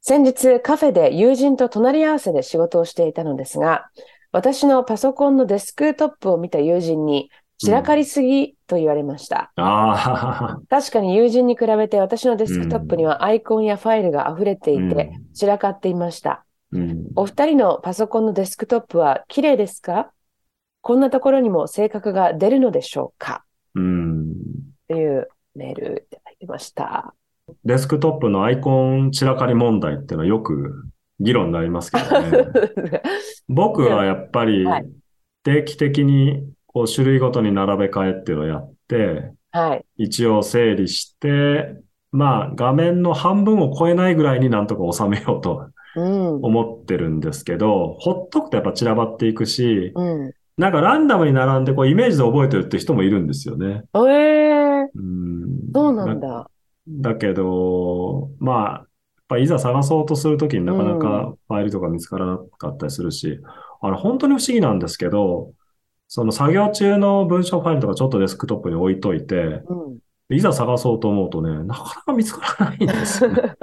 [0.00, 3.88] 先日、カフェで友人と隣り合わせで仕事をしていたのですが、
[4.32, 7.30] 私のパソコンのデスクトップを見た友人に、
[7.64, 9.52] 散らかりすぎと言われました。
[9.54, 16.44] ああ、確かに友人に比べて私のデスクトップにはアイコンやファイルが溢れていて、散らかっていました。
[16.72, 17.06] うん。
[17.14, 20.12] お二人のパソコンのデスクトップは綺麗ですか？
[20.80, 23.44] こんなところにも性格が出るのでしょうか？
[23.76, 24.34] うん。
[24.88, 27.14] というメールいただきました。
[27.64, 30.84] デスクトップのアイコン散らかり問題っていうのはよく
[31.20, 32.50] 議論になりますけどね。
[33.48, 34.88] 僕はやっぱりはい
[35.44, 39.84] 定期的にこう種類ごとに並べ替えっていうのをやって、はい。
[39.96, 41.76] 一応整理して、
[42.10, 46.34] まあ画面の半分を超えないぐらいになんとか収めようとうん。
[46.42, 50.32] 思ってるんですけど、ほっとくとやっぱ散らばっていくし、うん。
[50.56, 53.84] なんかランダムに並んでこうイメージで覚えてるって人もいるんですよね。
[53.94, 55.72] ええうん。
[55.74, 56.50] そうなんだ。
[56.88, 58.86] だけど、まあ、やっ
[59.28, 63.38] ぱいざ探そうとするときになかなうかファイルとか見つからなかったりするし、
[63.80, 65.52] あれ本当に不思議なんですけど、
[66.14, 69.98] その作業中の文章ファイルとかちょっとデスクトップに置いといて、うん。
[70.28, 73.56] いざ探そうと思うとね、なかなか見つからないんですよね。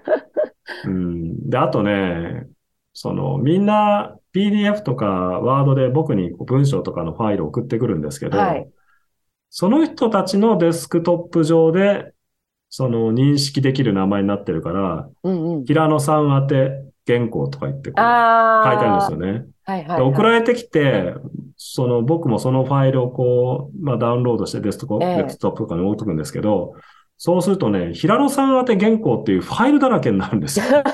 [0.88, 1.50] うん。
[1.50, 2.46] で、あとね、
[2.94, 8.66] そのみんな PDF とか Word で僕に文章とかのファイルを送ってくるんですけど、はい。
[9.50, 12.14] その人たちのデスクトップ上で、
[12.70, 15.64] その認識できる名前になってるから、うんうん。
[15.66, 17.90] 平野さん宛て原稿とか言って。
[17.90, 19.53] 書いてあるんですよね。
[19.64, 20.22] はいはい、はい。
[20.22, 21.14] られてきて、
[21.56, 26.74] その僕もそのファイルをこう、まあダウンロードしてデスクトップとかに置いとくんですけど、
[27.16, 30.66] そうするとね、平野さん宛て原稿っていうファイルだらけになるんですよ。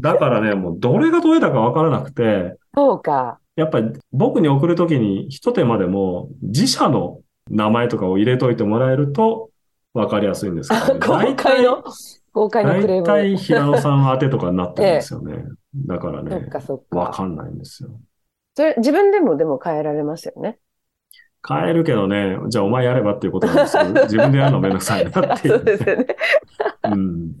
[0.00, 3.38] だからね、もうどれがどれだかわからなくて、そうか。
[3.56, 9.50] やっぱり僕に送るときに一手間でも自社の名前とかを入れといてもらえると
[9.92, 11.82] わかりやすいんですけど、ね、公開の、
[12.32, 13.06] 公開のクレーム。
[13.06, 15.44] 大体平野さん宛てとかになってるんですよね。
[15.86, 16.48] だからね。
[16.90, 17.90] わかんないんですよ。
[18.54, 20.58] それ、自分でもでも変えられますよね。
[21.46, 26.06] 変えるけどね、じゃあお前やればっていうことなんですけど、 自分でやるのめんどくさいなっていそうですよね。
[26.84, 27.32] うん。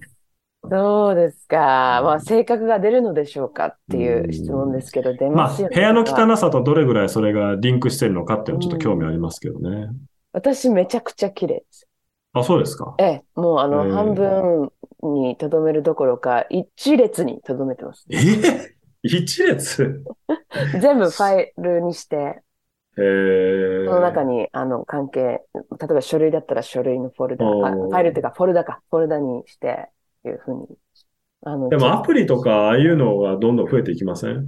[0.70, 2.00] そうですか。
[2.04, 5.74] まあ、性格が出るのでしょうかっていう質問ですけど、出まあ、ますよね。
[5.74, 9.88] 部屋の汚さとどれぐらいそれがリンクしてるのかっていうのはちょっと興味ありますけどね。
[10.32, 11.88] 私めちゃくちゃ綺麗です。
[12.32, 12.94] あ、そうですか。
[12.98, 18.06] ええ、もうあの、ええ半分にとどめるどころか、一列にとどめてます。
[18.10, 18.16] え？
[18.16, 20.04] ー一列？
[20.80, 22.42] 全部ファイルにして、
[22.98, 25.40] えー、その中に、あの、関係、例
[25.82, 29.88] えば書類だったら書類のフォルダ、ファイルっていうか、フォルダか、フォルダにして、
[30.26, 30.66] いうふうに。
[31.42, 34.46] あの、でもアプリとか、ああいうのがどんどん増えていきません？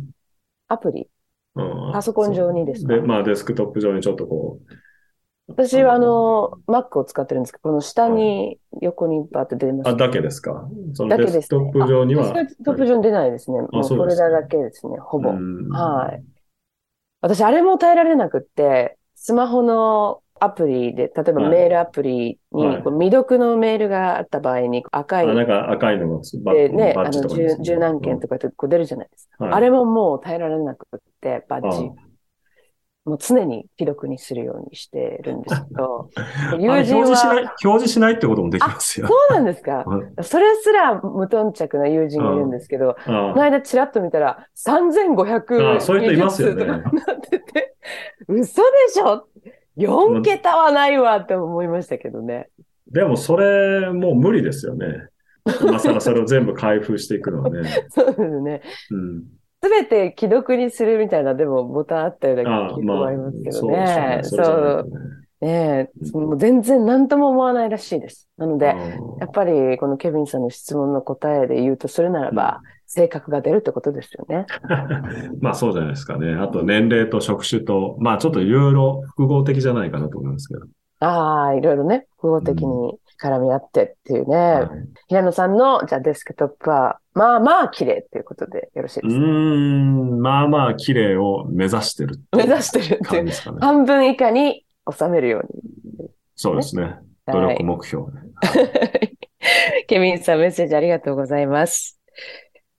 [0.69, 1.09] アプリ。
[1.55, 1.93] うん。
[1.93, 2.95] パソコン上にですか？
[2.95, 4.73] で、まあデスクトップ上にちょっとこう、
[5.49, 9.89] 私はあの、Mac を使ってるんですけど、この下に横にバーって出ます。
[9.89, 10.69] あ、だけですか？
[10.95, 12.31] そのだけですねデスクトップ上には？
[12.31, 13.61] あデスクトップ上に出ないですね。
[13.61, 15.31] もうそうですかフォルダだけですね、ほぼ。
[15.31, 16.23] うんはい。
[17.21, 29.45] 私、あれも耐えられなくって、スマホのアプリで、例えばはいメールアプリに、はいこう未読のメールがあった場合に、赤いあ、なんか赤いのがバッでね、あバッジの、とかにですね十十何件とかってこう出るじゃないですか。
[29.45, 32.12] はいあれももう耐えられなくって、バッジあ。
[33.05, 36.09] もう常に既読にするようにしてるんですけど、
[36.59, 39.09] 友人表示しない、は、表示しないってこともできますよ。
[39.09, 39.85] そうなんですか？
[39.85, 46.83] はいそれすら無頓着な友人がいるんですけど、あこの間チラッと見たら3500あそういう人いますよねなっ
[47.29, 47.75] てて、
[48.29, 49.27] 嘘でしょ
[49.77, 52.51] ?4 桁はないわって思いましたけどね。
[52.91, 55.09] でもそれもう無理ですよね。
[55.61, 57.63] 今更それを全部開封していくのはね。
[57.91, 58.63] そうですね。
[58.91, 59.25] うん。
[59.63, 63.77] すべて既読にするみたいな、でもボタンあったようなああ、まあ記憶もありますけ、どね。
[63.77, 64.21] ね。
[64.25, 68.29] それじゃないとねねえ、うんもう全然何とも思わないらしいです。
[68.37, 68.77] なので、あ
[69.19, 74.47] やっぱりこのケビンさんの質問の答えで言うとするならば、性格が出るってことですよね。
[74.63, 76.35] ー まあそうじゃないですかね。
[76.35, 80.67] あと年齢と職種と、まあちょっといろいろ複合的じゃないかなと思いますけど。
[81.01, 84.37] ああ、いろいろね、複合的に絡み合ってっていうね。
[84.37, 84.69] はい
[85.09, 89.27] 平野さんの、じゃあデスクトップは、まあまあ綺麗っていうことでよろしいうですか？
[89.27, 93.61] ーん、まあまあ綺麗を目指してる目いう指してるっていう。
[93.61, 95.43] 半分以下に収めるよう
[96.03, 96.09] に。
[96.35, 96.97] そうですね。
[97.27, 98.21] 努力目標ね。
[99.87, 102.01] ケビンさん、メッセージありがとうございます。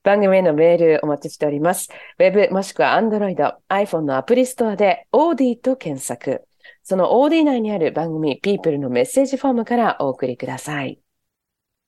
[0.04, 1.90] 番組へのメールお待ちしております。
[2.20, 3.36] ウェブもしくは Android、
[3.70, 6.44] iPhone のアプリストアで OD と検索。
[6.84, 11.00] その OD 内にある番組 People のメッセージフォームからお送りください。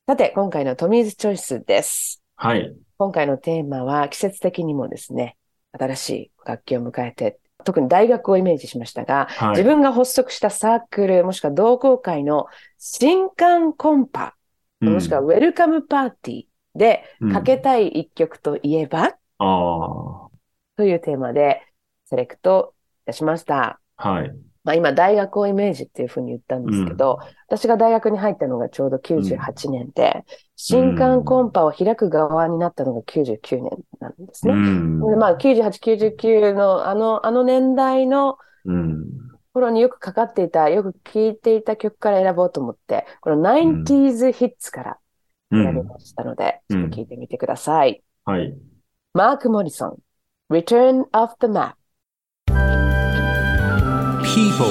[0.08, 2.23] さて、今回のトミーズチョイスです。
[2.38, 2.73] はい。
[2.97, 5.36] 今回のテーマは季節的にもですね、
[5.73, 9.49] 新しい楽器を迎えて、特に大学をイメージしましたが、はい。
[9.49, 12.45] 自分が発足したサークル、もしくは同好会の
[12.77, 14.36] 新刊コンパ、
[14.81, 20.29] うんもしくはウェルカムパーティーでうんかけたい一曲といえば、あ
[20.77, 21.65] というテーマで
[22.05, 23.79] セレクトいたしました。
[23.97, 24.55] あ、はい。
[24.65, 30.25] まあ今、大学をイメージっていうふうに言ったんですけど、私が大学に入ったのがちょうど98年で、
[30.56, 34.56] 新刊コンパを開く側になったのが99年なんですうね。
[34.58, 34.99] ん。
[34.99, 39.06] でまあ、98、99のあの、あの年代のうん。
[39.54, 44.97] 頃によくかかっていた、よく聴いていた曲から選ぼうと思って、この 90s ヒッツから
[45.51, 45.63] うん。
[45.63, 48.04] 選びましたので、うんちょっと聞いてみてください。
[48.25, 48.58] はい。
[49.13, 49.97] マーク・モリソン、
[50.49, 51.75] Return of the Map。
[54.36, 54.67] People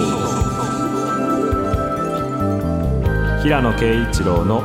[3.42, 4.60] 平野啓一郎の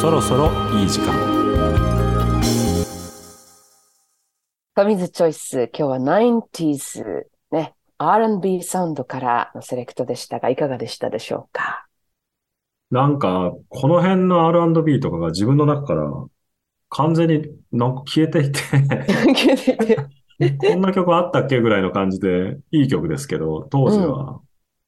[0.00, 0.50] そろそろ
[0.80, 1.14] いい時間。
[4.74, 7.04] トミズチョイス、今日は 90s、
[7.52, 11.86] ね、R&B サウンドからのセレクトでしたが、いかがでしたでしょうか？
[12.90, 16.02] なんか、この辺の R&B とかが自分の中から
[16.88, 18.58] 完全になんか消えていて、
[19.38, 24.40] 聞いていてこんな曲あったっけぐらいの感じで、いい曲ですけど、当時は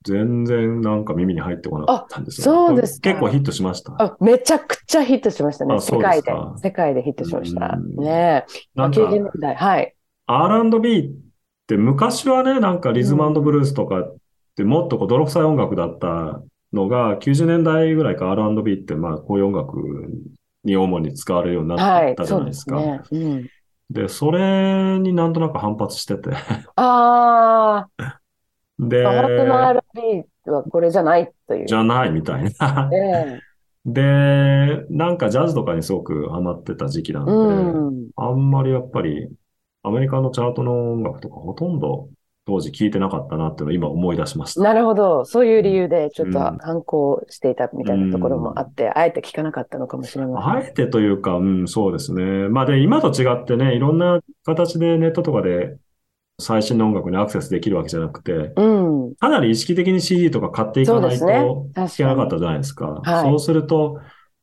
[0.04, 2.58] 全然なんか耳に入ってこなかったんですよね。
[2.64, 3.94] あそうですか結構ヒットしました。
[3.98, 5.80] あめちゃくちゃヒットしましたね。
[5.80, 6.32] 世界で。
[6.62, 7.78] 世界でヒットしました。
[7.78, 8.44] うんねえ。
[8.74, 9.54] なんか、90年代。
[9.54, 9.94] はい。
[10.26, 11.10] R&B っ
[11.66, 14.16] て昔はね、なんかリズムブルースとかっ
[14.56, 19.78] てもっとこう泥臭い音楽だったのが、90年代ぐらいから R&B ってまあこういう音楽
[20.64, 22.14] に主に使われるようになはいっ。
[22.14, 22.80] たじそうでゃないですか。
[23.04, 23.24] すね。
[23.24, 23.48] うん。
[23.94, 26.30] で、それになんとなく反発してて。
[26.74, 28.20] ああ、
[28.78, 31.66] で、の R&B はこれじゃないという。
[31.66, 32.90] じゃないみたいな。
[32.92, 33.40] ええ
[33.86, 37.36] で、なんかジャズとかにすごくハマってた時期なんで、う
[37.90, 38.08] ん。
[38.16, 39.28] あんまりやっぱり
[39.82, 42.08] アメリカのチャートの音楽とかほとんど
[42.46, 44.60] 当時聞いてなかったなっていうのを今思い出しました。
[44.62, 45.24] なるほど。
[45.24, 50.52] そういう理由でちょっとうん反抗していたみたいなところもあって、あえて聞かなかったのかもしれません。
[50.56, 52.22] あえてというか、うん、そうですね。
[52.48, 55.76] まあで、今と違ってね、いろんな形でネットとかで
[56.38, 58.62] 最新の音楽にアクセスできるわけじゃなくて、う
[59.10, 59.14] ん。
[59.14, 61.26] かなり意識的に CD とか買っていかないと
[61.74, 62.86] 確聞けなかったじゃないですか。
[62.86, 64.00] はいそうすると、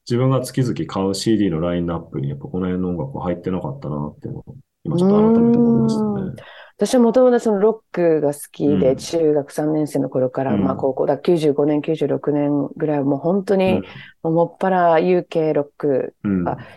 [0.09, 6.43] 自分が月々買う CD のラインナップにやっぱこの辺の音楽は入ってなかったなっていうのを今ちょっと改めて思いましたね。
[6.81, 8.95] 私はもともとそのロックが好きで、うん。
[8.95, 10.63] 中学3年生の頃から、うん。
[10.63, 13.83] まあ高校だ、95年、96年ぐらいはもう本当に、
[14.23, 14.33] うん。
[14.33, 16.15] もっぱら UK ロック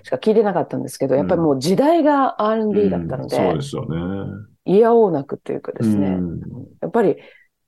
[0.02, 4.46] しか聞いてなかったんですけど、やっぱりもう時代が R&B だったので、うんそうですよね。
[4.66, 6.40] 嫌おうなくというかですね、うん。
[6.82, 7.16] やっぱり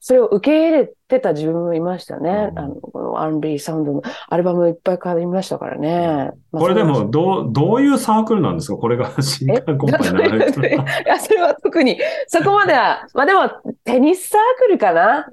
[0.00, 2.50] それを受け入れってた自分もいましたね。
[2.50, 2.58] うん。
[2.58, 6.32] あの、この R&B サウンドのアルバムいっぱい買いましたからね。
[6.50, 8.76] まあこれでも、どう、どういうサークルなんですか？
[8.76, 11.96] これが 新え刊コンパになられて いや、それは特に、
[12.26, 13.42] そこまでは、まあでも、
[13.84, 15.26] テニスサークルかな？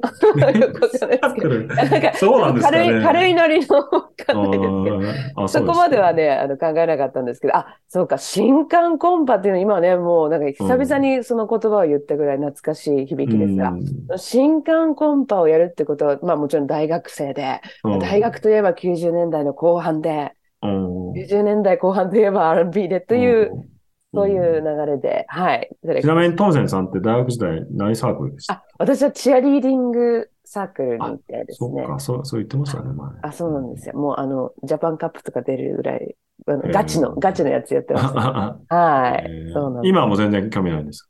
[2.20, 2.88] そうなんですかね。
[2.92, 3.84] 軽い、軽いノリの、わ
[4.26, 5.42] かんないですけど。
[5.42, 6.14] ああそこまでは。
[6.14, 14.18] ね、あの考えなかったんですけど、あ、そうか、新刊コンパっていうのは今ね、もうなんか久々にその言葉を言ったぐらい懐かしい響きですが、うん。
[14.18, 23.74] 新刊コンパをやるってことは、まあもちろん大学生で、うん大学といえば90年代の後半で、うん90年代後半といえば R&B でという、うん
[24.16, 25.76] そういう流れで、はい。
[26.00, 28.54] ちなみに、トンセンさんって大学時代何サークルでした？
[28.54, 31.82] あ、私はチアリーディングサークルにいてですね。
[31.82, 33.10] そうか、そう、そう言ってましたね、前。
[33.24, 33.96] あ、そうなんですよ。
[33.96, 38.20] もうあの、ジャパンカップとか出るぐらい、あのガチの、ガチのやつやってました。
[38.20, 38.60] あ
[39.10, 39.24] はい。
[39.28, 39.86] えーそうなん。
[39.88, 41.10] 今はもう全然興味ないんです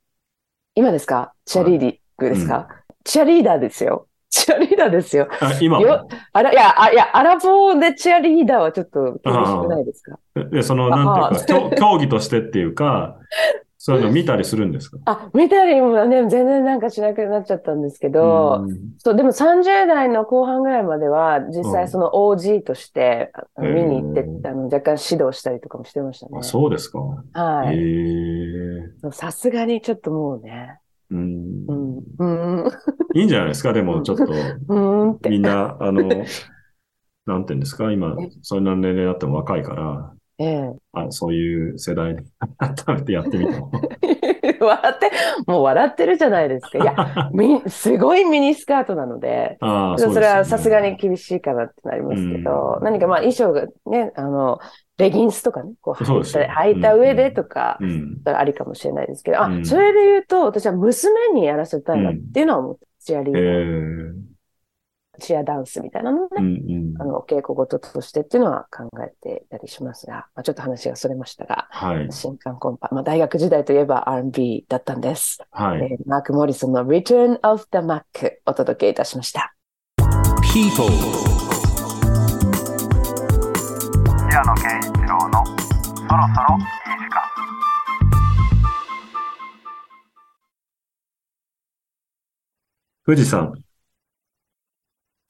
[0.76, 1.34] 今ですか？
[1.44, 2.70] チアリーディングですか、
[3.04, 4.08] チアリーダーですよ。
[4.36, 5.28] チアリーダーですよ。
[5.28, 5.86] かあ今も？
[5.86, 10.18] よあら、いや、あ、いや、アラフォーでチアリーダーはちょっと厳しくないですか？
[10.52, 13.18] で、その、なんていうか、競 競技としてっていうか、
[13.78, 14.98] そういうの見たりするんですか？
[15.06, 26.44] あ、見たりもね、全然なんかしなくなっちゃったんですけど、うんそう、でも30代の後半ぐらいまでは、実うん際その OG として、見に行って、あの、若干指導したりとかもしてましたねあ、。
[26.44, 27.00] そうですか。
[27.34, 29.12] はい。
[29.12, 30.80] さすがにちょっともうね、
[31.14, 31.66] うん。
[31.68, 32.72] うん、うん、
[33.14, 33.72] いいんじゃないですか？
[33.72, 35.30] でも、ちょっと。
[35.30, 36.26] みんな、あの、
[37.26, 37.92] なんていうんですか？
[37.92, 40.72] 今え、そんな年齢になっても若いから、ええ。
[40.94, 42.22] あそういう世代に
[42.58, 43.72] 改めてやってみても。
[44.64, 45.12] 笑って、
[45.46, 46.78] もう笑ってるじゃないですか。
[46.80, 46.96] いや、
[47.34, 54.60] み、すごいミニスカートなので、ああ、それはさすがに厳しいかなってなりますけど、何かまあ衣装がね、あの、
[54.98, 58.22] レギンスとかね、こう履いた履いた上でとか、うん。
[58.26, 64.14] ありかもしれないですけど、あ、うんそれで言うと、私は娘にやらせたいなっていうのは思って、チアリーえダー、ー、
[65.20, 67.06] チアダンスみたいなのをね、うんうんあ。
[67.06, 72.08] の、お稽古事としてっていうのは考えていたりしますが、まあ、ちょっと話がそれましたが、はい。
[72.12, 75.40] 新刊コンパ、まあ、大学時代といえば R&B だったんです。
[75.52, 75.82] はい。
[75.84, 78.04] えーマーク・モリソンの Return of the Mac
[78.46, 79.56] お届けいたしました。
[80.54, 80.88] People.
[84.30, 86.66] 平野啓一郎のそろそろいい
[87.00, 87.22] 時間
[93.06, 93.54] 富士山。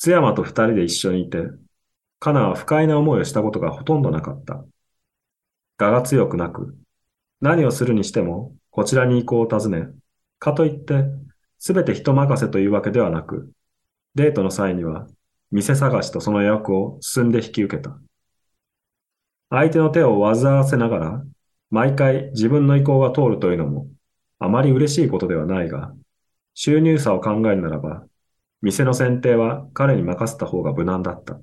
[0.04, 1.46] 津山と二人で一緒にいて、
[2.20, 4.66] カナは不快な思いをしたことがほとんどなかった。
[5.78, 6.76] 我が強くなく、
[7.40, 9.88] 何をするにしても、こちらに行こうを尋ね、
[10.40, 11.06] かといって、
[11.58, 13.50] すべて人任せというわけではなく、
[14.14, 15.08] デートの際には、
[15.52, 17.98] 店探しとその予約を進んで引き受けた。
[19.52, 21.24] 相手の手を煩わせながら、
[21.70, 23.88] 毎回自分の意向が通るというのも、
[24.40, 25.94] あまり嬉しいことではないが、
[26.56, 28.04] 収入差を考えるならば、
[28.64, 31.38] 店の選定は彼に任せた方が無難だった。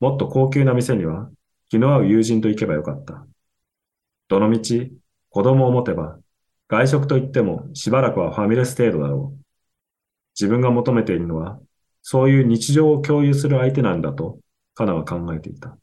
[0.00, 1.30] もっと高級な店には
[1.70, 3.24] 気の合う友人と行けばよかった。
[4.26, 4.92] どのみち
[5.30, 6.18] 子供を持てば
[6.66, 9.44] 外食といってもしばらくはファミレス程度だろう。
[10.34, 11.60] 自分が求めているのは
[12.02, 14.40] そういう日常を共有する相手なんだと
[14.74, 15.78] カナは考えていた。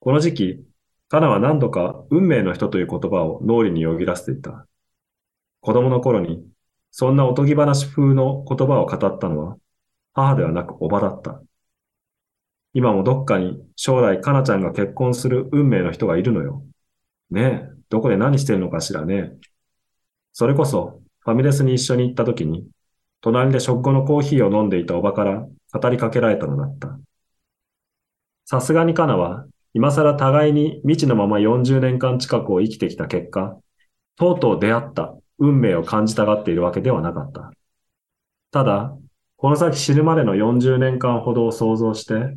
[0.00, 0.64] この時期、
[1.08, 4.66] カナは何度か運命の人という言葉を脳裏によぎらせていた。
[5.62, 6.46] 子供の頃に
[6.98, 9.58] そんなおとぎ話風の言葉を語ったのは、
[10.14, 11.42] 母ではなくおばだった。
[12.72, 16.64] 今もどっかに将来かなちゃんが結婚する運命の人がいるのよ。
[17.30, 19.32] ねえ、どこで何してるのかしらね。
[20.32, 22.66] それこそ、ファミレスに一緒に行った時に、
[23.20, 26.98] 隣で食後のコーヒーを飲んでいたおばから語りかけられたのだった。
[28.46, 29.44] さすがにカナは、
[29.74, 33.58] 今更互いに未知のまま40年間近くを生きてきた結果、
[34.16, 37.52] とうとう出会った運命を感じたがっているわけではなかった。
[38.50, 38.96] ただ、
[39.36, 42.36] この先死ぬまでの40年間ほどを想像して、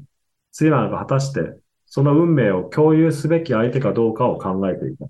[0.51, 5.07] ツイマンが果たしてその運命を共有すべき相手かどうかを考えていた。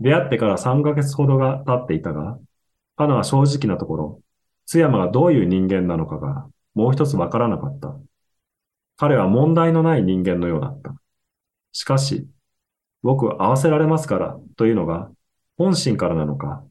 [0.00, 2.38] 出会ってから3ヶ月ほどが経っていたが、
[2.96, 4.20] カナは正直なところ、
[4.66, 7.96] 津山がどういう人間なのかがもう一つわからなかった。
[8.98, 10.94] 彼は問題のない人間のようだった。
[11.72, 12.28] しかし、
[13.02, 15.10] 僕は合わせられますからというのが
[15.60, 16.64] 本心からなのか、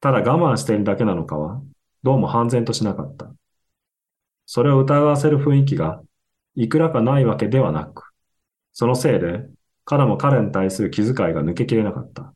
[0.00, 1.62] ただ我慢しているだけなのかは、
[2.02, 3.32] どうも判然としなかった。
[4.46, 6.02] それを疑わせる雰囲気が、
[6.56, 8.10] いくらかないわけではなく、
[8.72, 9.46] そのせいで、
[9.84, 12.34] 彼も彼に対する気遣いが抜けきれなかった。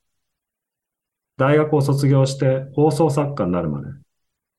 [1.38, 3.88] 大学を卒業して放送作家になるまで、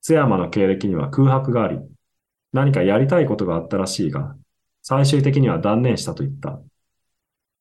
[0.02, 1.78] 津山の経歴には空白があり、
[2.52, 4.36] 何かやりたいことがあったらしいが、
[4.82, 6.60] 最終的には断念したと言った。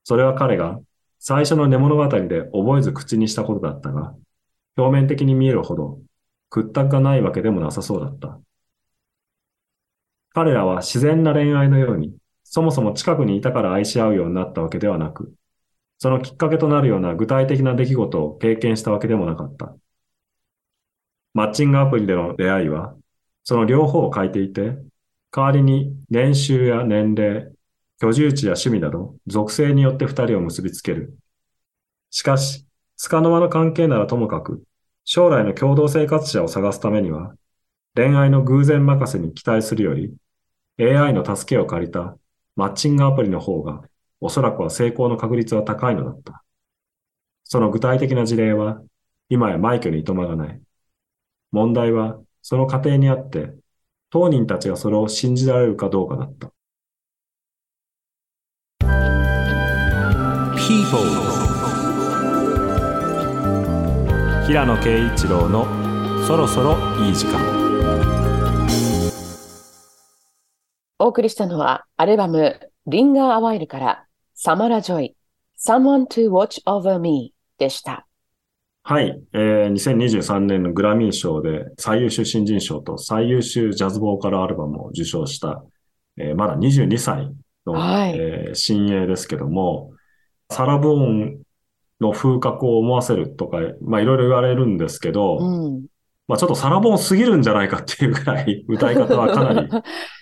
[0.04, 0.82] それは彼が
[1.20, 4.16] 最初の寝物語で覚えず口にしたことだったが、
[4.78, 6.00] 表面的に見えるほど、
[6.50, 8.40] 屈託がないわけでもなさそうだった。
[10.34, 15.34] 彼らは自然な恋愛のように、そもそも近くにいたから愛し合うようになったわけではなく、
[15.98, 19.76] そのきっかけとなるような具体的な出来事を経験したわけでもなかった。
[21.34, 22.96] マッチングアプリでの出会いは、
[23.44, 24.78] その両方を欠いていて、
[25.32, 27.52] 代わりに年収や年齢、
[28.00, 31.18] 居住地や趣味など、属性によって二人を結びつける。
[32.12, 32.66] しかし、
[33.02, 34.64] 束の間の関係ならともかく、
[35.04, 37.36] 将来の共同生活者を探すためには、
[37.96, 40.14] 恋愛の偶然任せに期待するより、
[40.80, 42.18] AI の助けを借りた
[42.56, 43.82] マッチングアプリの方が、
[44.22, 46.44] おそらくは成功の確率は高いのだった。
[47.44, 48.82] その具体的な事例は、
[49.30, 50.62] 今や枚挙にいとまがない。
[51.52, 53.54] 問題は、その過程にあって、
[54.10, 56.52] 当人たちがそれを信じられるかどうかだった。
[60.68, 61.00] People.
[64.46, 65.66] 平野啓一郎の
[66.28, 67.40] そろそろいい時間。
[71.00, 75.16] お送りしたのは、アルバム、リンガー・アワイルから、サマラ・ジョイ、
[75.58, 78.06] Someone to Watch Over Me でした。
[78.84, 85.64] はい、えー、2023年のグラミー賞で最優秀新人賞と最優秀ジャズボーカルアルバムを受賞した、
[86.18, 87.32] えーまだ22歳
[87.66, 89.94] の、はいえー新鋭ですけども、
[90.50, 91.40] サラ・ブオン
[92.00, 95.86] の風格を思わせるとか、まあいろいろ言われるんですけど、うん。
[96.28, 99.70] まあちょっとサラ・ボーンすぎるんじゃないかっていうぐらい 歌い方はかなり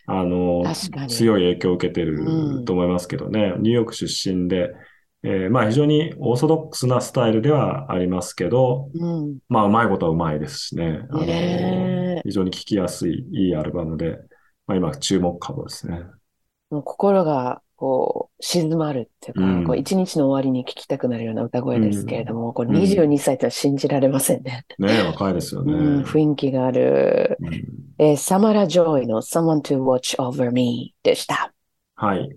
[0.08, 0.64] あの、
[1.08, 3.56] 強い影響を受けてるうんと思いますけどね。
[3.60, 4.72] ニューヨーク出身で、
[5.24, 9.38] えーまあ非常にオーソドックスなスタイルではありますけど、うん。
[9.50, 11.06] まあうまいことはうまいですしね。
[11.10, 14.20] あのねえ非常に聴きやすい、いいアルバムで、
[14.68, 16.02] まあ今注目株ですね。
[16.70, 24.66] もう心が、こう、静まるっていうか、うんこう一日の終わりに聞きたくなるような歌声ですけれども、これうん22歳ってのは信じられませんね。
[24.80, 25.74] ね若いですよね。
[25.74, 27.38] うん、雰囲気がある。
[27.42, 27.54] うん
[27.98, 31.54] えーサマラ・ジョイの Someone to Watch Over Me でした。
[31.96, 32.30] はい。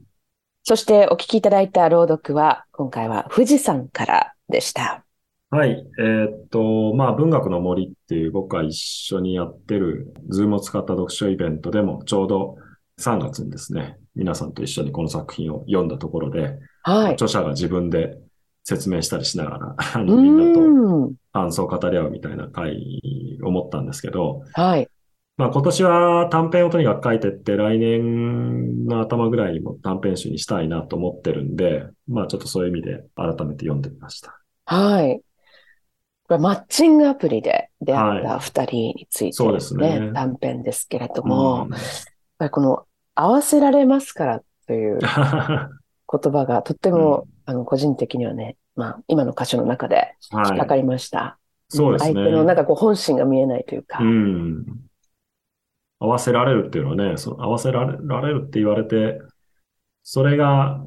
[0.63, 5.05] そしてお聞きいただいた朗読は、今回は富士山からでした。
[5.51, 5.83] はい。
[5.99, 12.57] えーっと、まあ、文学の森っていう僕が一緒にやってる、 Zoom を使った読書イベントでも、ちょうど
[13.01, 17.13] 3月にですね、皆さんと一緒にこの作品を読んだところで、はい。
[17.15, 18.19] 著者が自分で
[18.65, 21.13] 説明したりしながら、あうの、みんなと。
[21.33, 24.89] 感想を語り合うみたいな会を持ったんですけど、はい。
[25.37, 34.41] まあ今年は短編をとにかく書いてって来年の頭ぐらいにも短編集にしたいなと思ってるんで、まあちょっとそういう意味で改めて読んでみました。
[34.65, 35.21] はい。
[36.29, 41.81] これマッチングアプリで出会った二人についてそうですね短編ですけれども、うんやっ
[42.39, 42.85] ぱりこの
[43.21, 51.37] 合わせられますからという 言葉がとっても、あの個人的にはね、まあ今の歌詞の中で引っはいかかりました。
[51.69, 52.15] そうですね。
[52.15, 53.99] 相手のなんかこう本心が見えないというか。
[54.01, 54.65] うん。
[55.99, 59.21] 合わせられるっていうのはね、その合わせられられるって言われて、
[60.05, 60.81] それが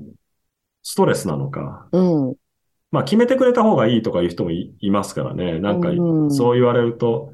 [0.84, 1.89] ストレスなのか。
[1.91, 2.36] うん。
[2.91, 5.59] まあ決めてくれた方がいいとかいう人もい、いますからね。
[5.59, 7.34] なんかうんそう言われると、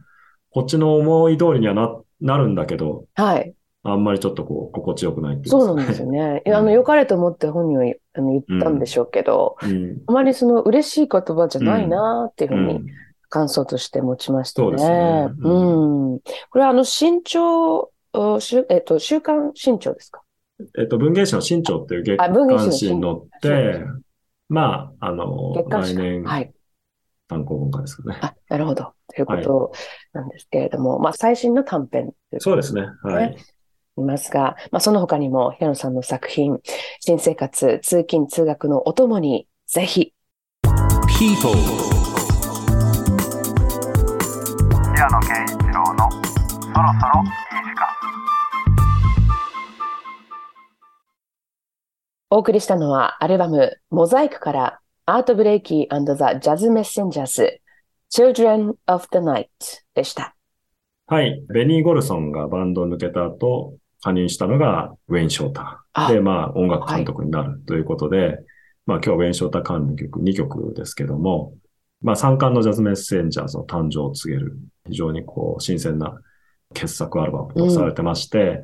[0.50, 3.54] こっちの思い通りにはな、なるんだけど、はい。
[3.90, 6.44] あんまりちょっとこう、心地よくないっていそうなんですよね。
[6.46, 9.98] いやあの、良かれと思って本人はあの言ったんでしょうけど、うん。
[10.08, 12.86] あまりその嬉しい言葉じゃないなっていうふううにん。
[13.30, 15.30] 感想として持ちましたそうですねね。
[15.42, 16.20] ううん。
[16.50, 17.92] これはあの、新潮、
[18.70, 20.22] えっと、週刊新潮ですか？
[20.80, 23.86] えっと、文芸誌の新潮っていう月あ文芸誌の刊誌に載って、
[24.50, 26.52] まあ、あの、来年はい。
[27.28, 28.18] 単行本化ですかね。
[28.22, 28.94] あ、なるほど。
[29.14, 29.72] ということ
[30.14, 32.88] なんですけれども、まあ、最新の短編というそうですね。
[33.04, 33.38] はい。
[34.04, 36.60] いますが、まあ、その他にも平野さんの作品、
[37.00, 40.14] 新生活、通勤通学のお供に、ぜひ、
[41.20, 41.52] People.
[44.93, 47.32] 平野啓一郎のそろそろいい
[47.64, 47.88] 時間
[52.30, 57.60] お送りしたのはアルバム、モザイクから、アートブレイキー &The Jazz Messengers,
[58.12, 59.48] Children of the Night
[59.95, 60.36] でした。
[61.08, 61.41] はい。
[61.48, 63.76] ベニー・ゴルソンがバンドを抜けた後、
[64.08, 65.84] 加入したのがウェイン・ショータ。
[65.93, 66.08] あ。
[66.10, 66.14] ー。
[66.14, 67.62] で、まあ、音楽監督になる。
[67.66, 68.39] ということで、
[68.86, 71.53] まあ、今日ウェイン・ショーター関連曲2曲ですけども、
[72.01, 76.20] まあ、三冠のジャズメッセンジャーズの誕生を告げる、非常にこう、新鮮な
[76.74, 78.64] 傑作アルバムとされてまして、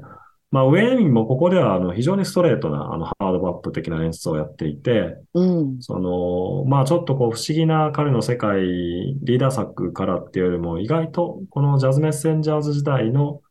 [0.52, 5.82] まあ、ウェインもここでは、あの、非常にストレートな、あの、ハードバップ的な演出をやっていて、うん。
[5.82, 13.42] その、まあちょっとこう不思議な彼の世界、リーダー作からっていうよりも、意外とこのジャズメッセンジャーズ時代の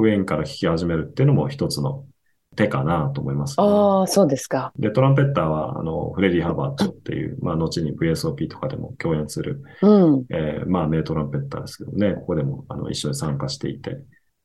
[0.00, 2.04] ウェインから聴き始めるっていうのも一つの
[2.56, 3.56] 手かなと思います、ね。
[3.58, 4.72] ああ、そうですか。
[4.78, 10.24] で、トランペッターは、あの、フレディ・ハバートっていう、まあ、後に VSOP とかでも共演する、うん。
[10.30, 13.98] えーまあ、名トランペッターですけどね、ここでも、あの、一緒に参加していて、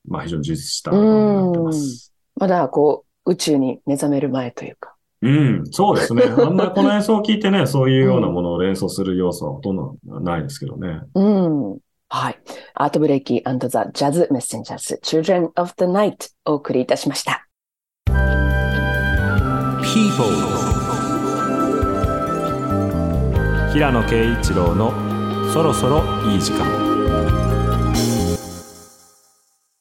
[0.07, 2.13] まあ、非常に充実したアルバムになってます。
[2.35, 4.95] まだこう、宇宙に目覚める前というか。
[5.21, 6.23] うん、そうですね。
[6.25, 11.01] あんまりこの演奏を聞いてね、そういうようなものを連想する要素はほとんどないですけどね。
[11.15, 11.79] うん。
[12.15, 12.39] はい。
[12.75, 17.45] アートブレイキーザ・ジャズ・メッセンジャーズ Children of the Night お送りいたしました。
[19.83, 20.25] People
[23.73, 24.93] 平野啓一郎の
[25.51, 26.65] そろそろいい時間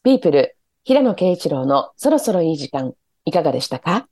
[0.02, 2.94] ピープル、平野啓一郎のそろそろいい時間、
[3.26, 4.08] いかがでしたか？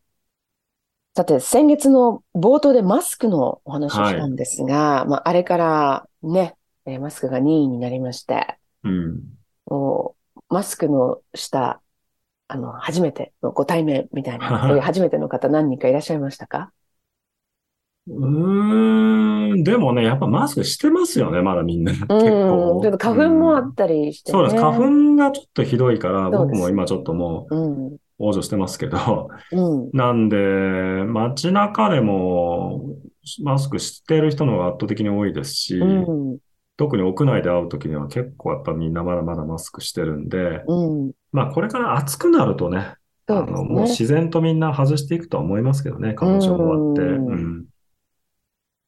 [1.16, 6.54] さて、先月の冒頭でマスクのお話をしたんですが、まあ、あれからね、
[6.86, 9.38] えーマスクが任意になりまして、うん。
[9.66, 11.82] もう、マスクの下、
[12.48, 16.72] あの、初めてのご対面みたいな、 そういう初めての方何人かいらっしゃいましたか？
[18.08, 21.92] うーん、でもね、やっぱマスクしてますよね、まだみんな。
[21.92, 22.80] 結うん、構。
[22.82, 24.38] ちょっと花粉もあったりしてね。
[24.38, 24.56] そうです。
[24.60, 32.96] 花粉がちょっとひどいから、僕も今ちょっともうん、う往生してますけど、うん、なんで、街中でも
[33.44, 35.84] マスクしてる人の方が圧倒的に多いですし、う
[36.34, 36.38] ん、
[36.76, 41.12] 特に屋内で会うときには結構やっぱみんなまだまだマスクしてるんで、うん。
[41.32, 42.96] まあこれから暑くなるとね、
[43.26, 43.88] あそうですの、もうね。
[43.88, 47.02] 自然とみんな外していくとは思いますけどね、花粉症も終わって。
[47.02, 47.66] うんうん。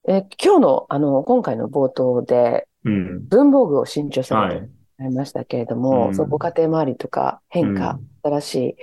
[0.06, 3.28] え、今日の、あの、今回の冒頭で、うん。
[3.28, 4.70] 文房具を新調されてはい。
[4.98, 8.76] ありましたけれども、うんそう、ご家庭周りとか変化、うん新しい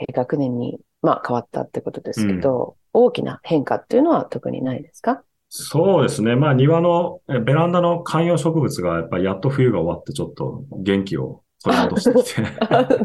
[0.00, 5.24] えー学年に、まあ、変わったってことですけど、大きな変化っていうのは特にないですか？
[5.56, 6.34] そうですね。
[6.34, 12.34] まあ庭の、えベランダの観葉植物がやっぱりやっと冬が終わってちょっと元気を取り戻してき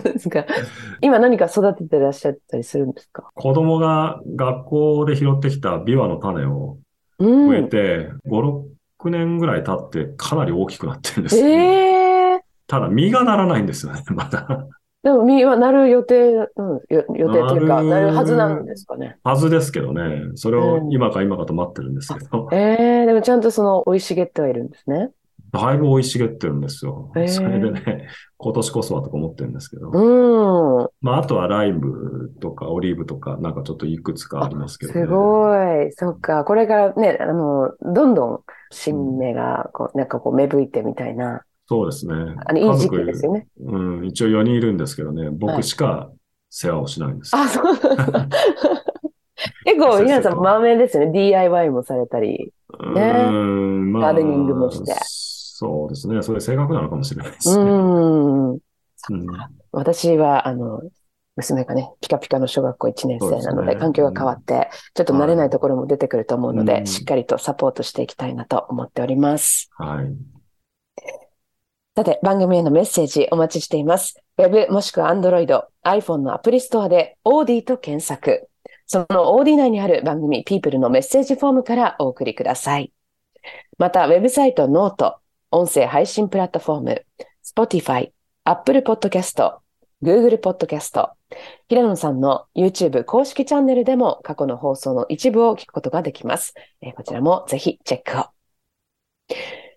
[0.02, 0.46] て、ですか
[1.02, 3.30] 今何か育ててらっしゃったりするんですか？
[3.36, 6.80] 子供が学校で拾ってきたビワの種を
[7.20, 7.50] うん。
[7.50, 8.64] 植えて、5、
[9.02, 14.68] 6年ぐらい経ってかなり大きくなってるんですよ、ええただ実がならないんですよね、まだ。
[15.02, 19.18] でも、実はなる予定、うん、よ予定というか、なるはずなんですかね。
[19.24, 20.32] はずですけどね。
[20.36, 25.12] それをうん今か今かと待ってるんですけど、ええでもちゃんとその、生い茂ってはいるんですね。
[25.52, 27.28] だいぶ生い茂ってるんですよへー。
[27.28, 29.90] それでね、今年こそはとか思ってるんですけど。
[29.90, 30.90] うん。
[31.02, 35.02] まあ、あとはライムとかオリーブとか、なんかちょっといくつかありますけどね。
[35.02, 35.92] すごい。
[35.94, 36.44] そっか。
[36.44, 38.40] これからね、あの、どんどん
[38.70, 42.16] 新芽が、こう、なんかこう、芽吹いてみたいな、そうですね。
[42.48, 43.48] あの、いい時期ですよね。
[43.60, 46.10] うん、一応4人いるんですけどね、はい僕しか
[46.50, 47.36] 世話をしないんです。
[47.36, 47.64] あ、そう。
[49.66, 51.12] 結構、 皆さん、まめですよね。
[51.12, 52.52] DIY もされたり。
[52.80, 56.24] うねん、まあ、ガーデニングもしてそうですね。
[56.24, 57.64] それ性格なのかもしれないでうすね。
[57.64, 58.54] ん。
[58.54, 58.60] うん
[59.72, 60.82] 私は、あの、
[61.36, 69.70] 娘がね、ピカピカの小学校1年生なので、ですね環境が変わって、ちょっと慣れないところも出てくると思うので、うんしっかりとサポートしていきたいなと思っております。
[69.78, 70.39] はい。
[72.00, 74.16] さて、番組へのメッセージお待ちしています。
[74.38, 78.48] Web もしくは Android、iPhone のアプリストアで OD と検索。
[78.86, 82.94] その OD 内にある番組 People のメッセージフォームからお送りください。
[83.78, 85.18] また、ウェブサイトノート、
[85.52, 87.06] 音声配信プラットフォーム、
[87.44, 88.12] Spotify、
[88.46, 89.58] Apple Podcast、
[90.02, 91.10] Google Podcast、
[91.68, 96.54] 平野さんの YouTube 公式チャンネルでも過去の放送の一部を聞くことができます。
[96.80, 98.28] えこちらもぜひチェックを。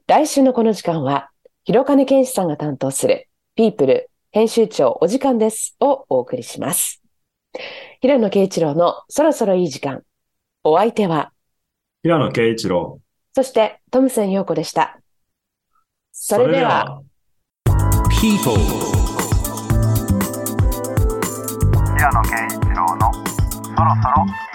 [0.06, 1.31] 来週のこの時間は、
[1.64, 7.00] 広金健志さんが担当する People 編集長お時間ですをお送りします。
[8.00, 10.02] 平野啓一郎のそろそろいい時間。
[10.64, 11.32] お相手は、
[12.02, 12.98] 平野啓一郎。
[13.32, 14.98] そしてトムセン陽子でした。
[16.10, 17.00] それでは、
[18.20, 18.58] People
[21.96, 24.51] 平野啓一郎のそろそろいい時間